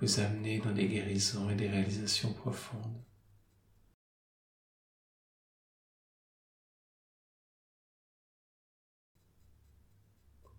vous 0.00 0.20
amener 0.20 0.60
dans 0.60 0.72
des 0.72 0.88
guérisons 0.88 1.50
et 1.50 1.54
des 1.54 1.68
réalisations 1.68 2.32
profondes. 2.32 3.02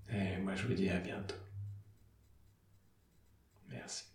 Et 0.09 0.37
moi 0.37 0.55
je 0.55 0.67
vous 0.67 0.73
dis 0.73 0.89
à 0.89 0.99
bientôt. 0.99 1.35
Merci. 3.69 4.05